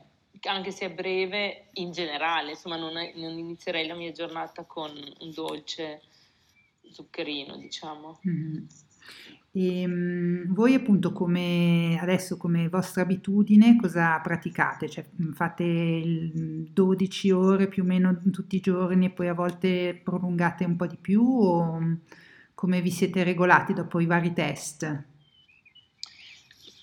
[0.50, 4.90] anche se è breve, in generale, insomma, non, è, non, inizierei la mia giornata con
[4.92, 6.00] un dolce
[6.90, 8.18] zuccherino, diciamo.
[8.26, 8.64] Mm-hmm.
[9.52, 14.88] E, ehm, voi appunto come adesso come vostra abitudine cosa praticate?
[14.88, 20.64] Cioè fate 12 ore più o meno tutti i giorni e poi a volte prolungate
[20.64, 21.78] un po' di più o
[22.56, 25.04] come vi siete regolati dopo i vari test?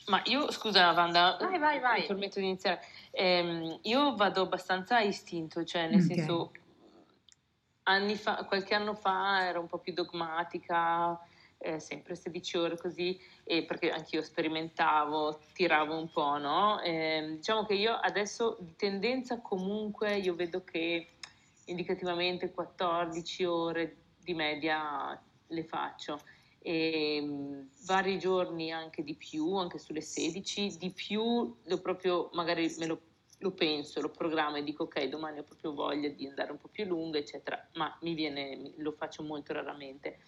[0.05, 2.01] Ma io, scusa Wanda, vai, vai, vai.
[2.01, 2.79] mi permetto di iniziare.
[3.09, 6.15] Eh, io vado abbastanza a istinto, cioè nel okay.
[6.15, 6.51] senso,
[7.83, 11.19] anni fa, qualche anno fa ero un po' più dogmatica,
[11.57, 16.81] eh, sempre 16 ore così, e perché anch'io sperimentavo, tiravo un po', no?
[16.81, 21.13] Eh, diciamo che io adesso di tendenza comunque io vedo che
[21.65, 25.19] indicativamente 14 ore di media
[25.53, 26.21] le faccio
[26.63, 32.73] e ehm, vari giorni anche di più, anche sulle 16, di più lo proprio magari
[32.79, 33.01] me lo,
[33.39, 36.69] lo penso, lo programmo e dico ok domani ho proprio voglia di andare un po'
[36.69, 40.19] più lungo eccetera, ma mi viene, lo faccio molto raramente.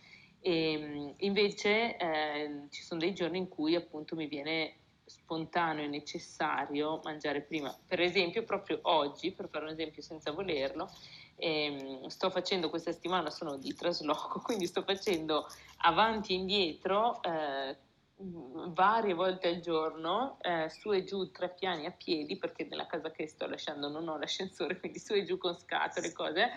[0.42, 5.88] E ehm, invece eh, ci sono dei giorni in cui appunto mi viene spontaneo e
[5.88, 7.76] necessario mangiare prima.
[7.88, 10.90] Per esempio, proprio oggi, per fare un esempio senza volerlo,
[11.36, 17.78] ehm, sto facendo questa settimana, sono di trasloco, quindi sto facendo avanti e indietro eh,
[18.18, 23.12] varie volte al giorno, eh, su e giù tre piani a piedi, perché nella casa
[23.12, 26.52] che sto lasciando non ho l'ascensore, quindi su e giù con scatole, cose.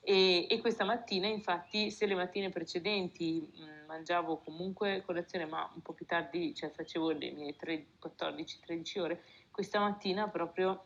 [0.00, 5.82] E, e questa mattina, infatti, se le mattine precedenti mh, mangiavo comunque colazione, ma un
[5.82, 10.84] po' più tardi, cioè facevo le mie 14-13 ore, questa mattina proprio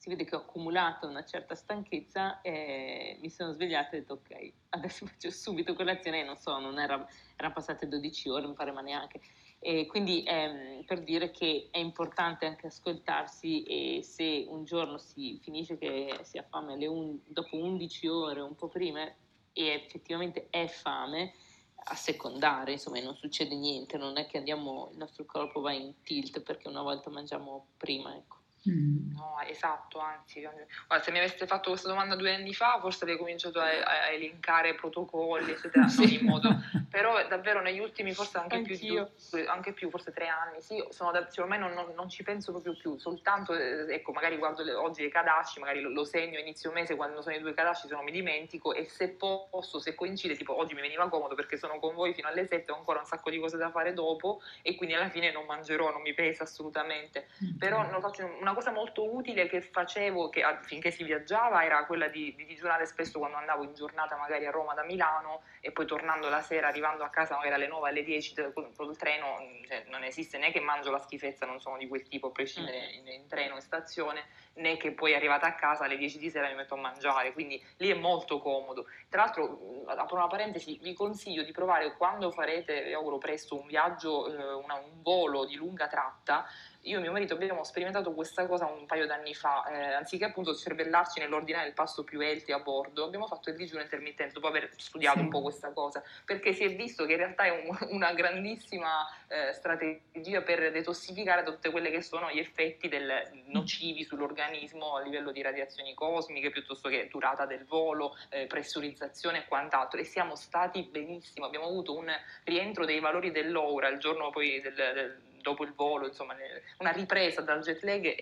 [0.00, 4.14] si vede che ho accumulato una certa stanchezza e mi sono svegliata e ho detto
[4.14, 8.54] ok, adesso faccio subito colazione e non so, non era, erano passate 12 ore, mi
[8.54, 9.20] pare ma neanche.
[9.58, 15.38] E quindi ehm, per dire che è importante anche ascoltarsi e se un giorno si
[15.42, 20.66] finisce che si ha fame un, dopo 11 ore, un po' prima, e effettivamente è
[20.66, 21.34] fame,
[21.74, 25.92] a secondare, insomma, non succede niente, non è che andiamo, il nostro corpo va in
[26.02, 28.39] tilt perché una volta mangiamo prima, ecco.
[28.68, 29.12] Mm.
[29.14, 33.16] No, esatto, anzi, guarda, se mi aveste fatto questa domanda due anni fa, forse avrei
[33.16, 36.18] cominciato a, a elencare protocolli, eccetera, sì.
[36.18, 36.48] in modo,
[36.90, 39.06] però davvero negli ultimi, forse anche più,
[39.46, 42.76] anche più, forse tre anni, sì, sono da, ormai non, non, non, ci penso proprio
[42.76, 46.70] più, soltanto, eh, ecco, magari guardo le, oggi le Kadashi, magari lo, lo, segno inizio
[46.70, 50.36] mese, quando sono i due Kadashi, se non mi dimentico, e se posso, se coincide,
[50.36, 53.06] tipo oggi mi veniva comodo perché sono con voi fino alle sette, ho ancora un
[53.06, 56.42] sacco di cose da fare dopo, e quindi alla fine non mangerò, non mi pesa
[56.42, 57.56] assolutamente, mm-hmm.
[57.56, 61.86] però non faccio una una cosa molto utile che facevo che, finché si viaggiava era
[61.86, 65.70] quella di, di, digiunare spesso quando andavo in giornata magari a Roma da Milano e
[65.70, 69.38] poi tornando la sera, arrivando a casa magari alle 9, alle 10 col, col treno,
[69.66, 72.78] cioè, non esiste né che mangio la schifezza, non sono di quel tipo a prescindere
[72.78, 72.98] mm.
[72.98, 74.24] in, in treno, in stazione,
[74.54, 77.62] né che poi arrivata a casa alle 10 di sera mi metto a mangiare, quindi
[77.76, 78.86] lì è molto comodo.
[79.08, 84.26] Tra l'altro, apro una parentesi, vi consiglio di provare quando farete, auguro presto, un viaggio,
[84.26, 86.46] eh, una, un volo di lunga tratta,
[86.82, 90.54] io e mio marito abbiamo sperimentato questa cosa un paio d'anni fa, eh, anziché appunto
[90.54, 94.70] cervellarci nell'ordinare il pasto più healthy a bordo, abbiamo fatto il digiuno intermittente dopo aver
[94.76, 95.24] studiato sì.
[95.24, 99.06] un po' questa cosa, perché si è visto che in realtà è un, una grandissima
[99.28, 105.32] eh, strategia per detossificare tutte quelle che sono gli effetti del, nocivi sull'organismo a livello
[105.32, 110.82] di radiazioni cosmiche, piuttosto che durata del volo, eh, pressurizzazione e quant'altro, e siamo stati
[110.82, 112.10] benissimo, abbiamo avuto un
[112.44, 116.34] rientro dei valori dell'aura il giorno poi del, del dopo il volo, insomma,
[116.78, 118.14] una ripresa dal jet lag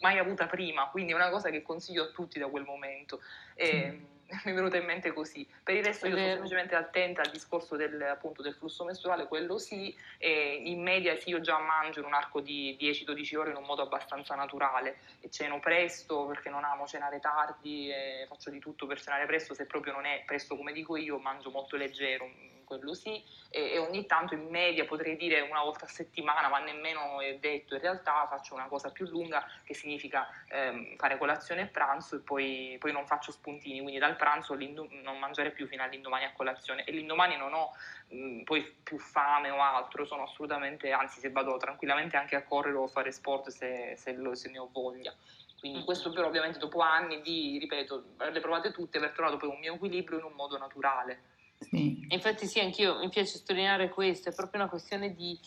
[0.00, 3.20] mai avuta prima, quindi è una cosa che consiglio a tutti da quel momento.
[3.54, 5.46] E, mi è venuta in mente così.
[5.62, 9.58] Per il resto io sto semplicemente attenta al discorso del, appunto, del flusso mestruale, quello
[9.58, 13.56] sì, e in media sì, io già mangio in un arco di 10-12 ore in
[13.56, 18.58] un modo abbastanza naturale e ceno presto perché non amo cenare tardi e faccio di
[18.58, 22.28] tutto per cenare presto, se proprio non è presto come dico io, mangio molto leggero,
[22.66, 26.58] quello sì, e, e, ogni tanto in media potrei dire una volta a settimana, ma
[26.58, 31.62] nemmeno è detto, in realtà faccio una cosa più lunga che significa ehm, fare colazione
[31.62, 35.82] e pranzo e poi, poi, non faccio spuntini, quindi dal pranzo non mangiare più fino
[35.82, 37.70] all'indomani a colazione e l'indomani non ho
[38.08, 42.76] mh, poi più fame o altro, sono assolutamente, anzi se vado tranquillamente anche a correre
[42.76, 45.14] o a fare sport se, se, lo, se ne ho voglia.
[45.58, 49.58] Quindi questo però ovviamente dopo anni di, ripeto, le provate tutte per trovare poi un
[49.58, 51.34] mio equilibrio in un modo naturale.
[51.58, 52.06] Sì.
[52.08, 55.38] Infatti sì, anch'io mi piace sottolineare questo, è proprio una questione di,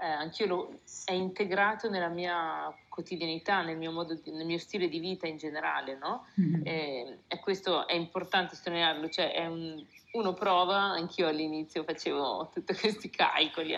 [0.00, 4.98] eh, anch'io lo, è integrato nella mia quotidianità, nel mio, modo nel mio stile di
[4.98, 6.26] vita in generale, no?
[6.40, 6.66] Mm-hmm.
[6.66, 13.10] E, e, questo è importante sottolinearlo, cioè un, uno prova, anch'io all'inizio facevo tutti questi
[13.10, 13.76] calcoli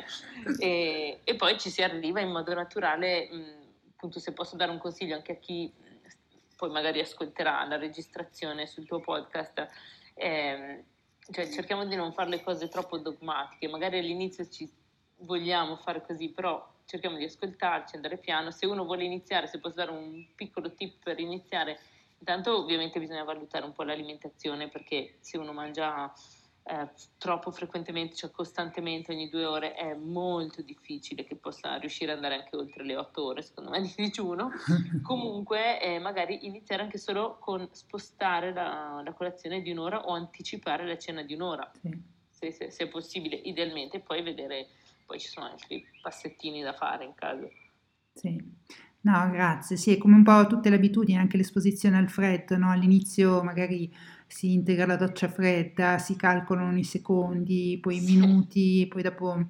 [0.58, 3.54] eh, e, poi ci si arriva in modo naturale, mh,
[3.94, 5.72] appunto se posso dare un consiglio anche a chi
[6.56, 9.66] poi magari ascolterà la registrazione sul tuo podcast,
[10.12, 10.84] eh,
[11.30, 14.70] cioè cerchiamo di non fare le cose troppo dogmatiche, magari all'inizio ci,
[15.20, 18.50] vogliamo fare così, però cerchiamo di ascoltarci, andare piano.
[18.50, 21.78] Se uno vuole iniziare, se posso dare un piccolo tip per iniziare,
[22.18, 26.12] intanto ovviamente bisogna valutare un po' l'alimentazione perché se uno mangia
[26.62, 26.88] eh,
[27.18, 32.36] troppo frequentemente, cioè costantemente ogni due ore, è molto difficile che possa riuscire ad andare
[32.36, 34.50] anche oltre le otto ore, secondo me, di digiuno.
[35.02, 40.86] Comunque, eh, magari iniziare anche solo con spostare la, la, colazione di un'ora o anticipare
[40.86, 41.90] la cena di un'ora, sì.
[42.28, 44.68] se, se, se, è possibile, idealmente, poi vedere,
[45.06, 47.50] poi ci sono altri passettini da fare in caso.
[48.12, 48.49] Sì.
[49.02, 49.76] No, grazie.
[49.78, 52.70] Sì, è come un po' tutte le abitudini, anche l'esposizione al freddo, no?
[52.70, 53.90] All'inizio magari
[54.26, 59.46] si integra la doccia fredda, si calcolano i secondi, poi i minuti, poi dopo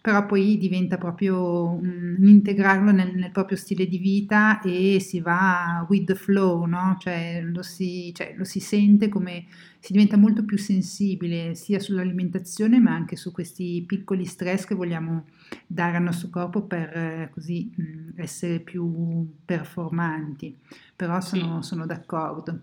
[0.00, 5.84] però poi diventa proprio un integrarlo nel, nel, proprio stile di vita e si va
[5.88, 6.96] with the flow, no?
[6.98, 9.44] cioè, lo si, cioè lo si sente come
[9.78, 15.24] si diventa molto più sensibile sia sull'alimentazione ma anche su questi piccoli stress che vogliamo
[15.66, 20.56] dare al nostro corpo per eh, così mh, essere più performanti.
[20.96, 22.60] Però sono, sono, d'accordo.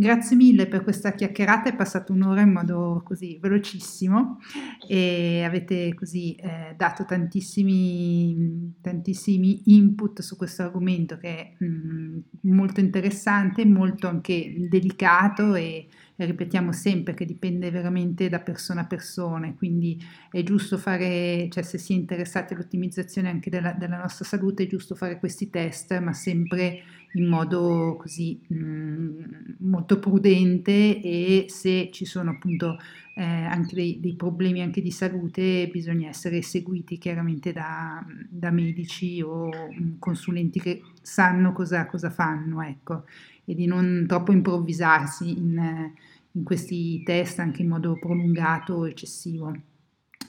[0.00, 4.38] Grazie mille per questa chiacchierata, è passata un'ora in modo così velocissimo
[4.86, 11.28] e avete così eh, dato tantissimi, tantissimi input su questo argomento che
[11.58, 15.88] è mh, molto interessante, molto anche delicato e
[16.24, 21.78] ripetiamo sempre che dipende veramente da persona a persona, quindi è giusto fare, cioè se
[21.78, 26.12] si è interessati all'ottimizzazione anche della, della nostra salute, è giusto fare questi test, ma
[26.12, 29.22] sempre in modo così mh, mm,
[29.60, 32.78] molto prudente e se ci sono appunto
[33.14, 39.22] eh, anche dei, dei, problemi anche di salute bisogna essere seguiti chiaramente da, da medici
[39.22, 43.04] o mh, mm, consulenti che sanno cosa, cosa fanno, ecco
[43.48, 45.90] e di non troppo improvvisarsi in,
[46.32, 49.54] in questi test anche in modo prolungato o eccessivo.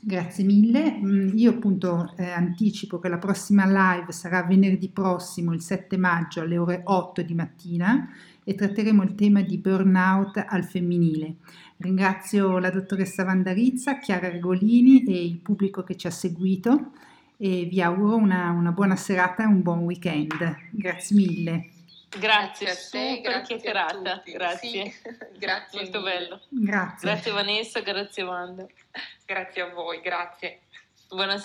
[0.02, 0.98] Grazie mille.
[0.98, 6.42] Mm, io appunto eh, anticipo che la prossima live sarà venerdì prossimo, il 7 maggio
[6.42, 8.10] alle ore 8 di mattina
[8.46, 11.36] e tratteremo il tema di burnout al femminile.
[11.78, 16.92] Ringrazio la dottoressa Vandarizza, Chiara Regolini e il pubblico che ci ha seguito
[17.38, 20.56] e vi auguro una, una buona serata e un buon weekend.
[20.72, 21.79] Grazie mille.
[22.18, 24.24] Grazie, a te, grazie chiacchierata.
[24.26, 24.92] Grazie.
[24.92, 25.02] Sì,
[25.38, 25.82] grazie.
[25.82, 26.12] Molto mille.
[26.18, 26.42] bello.
[26.50, 27.10] Grazie.
[27.10, 28.66] Grazie Vanessa, grazie Wanda.
[29.26, 30.62] Grazie a voi, grazie.
[31.08, 31.38] Buonasera.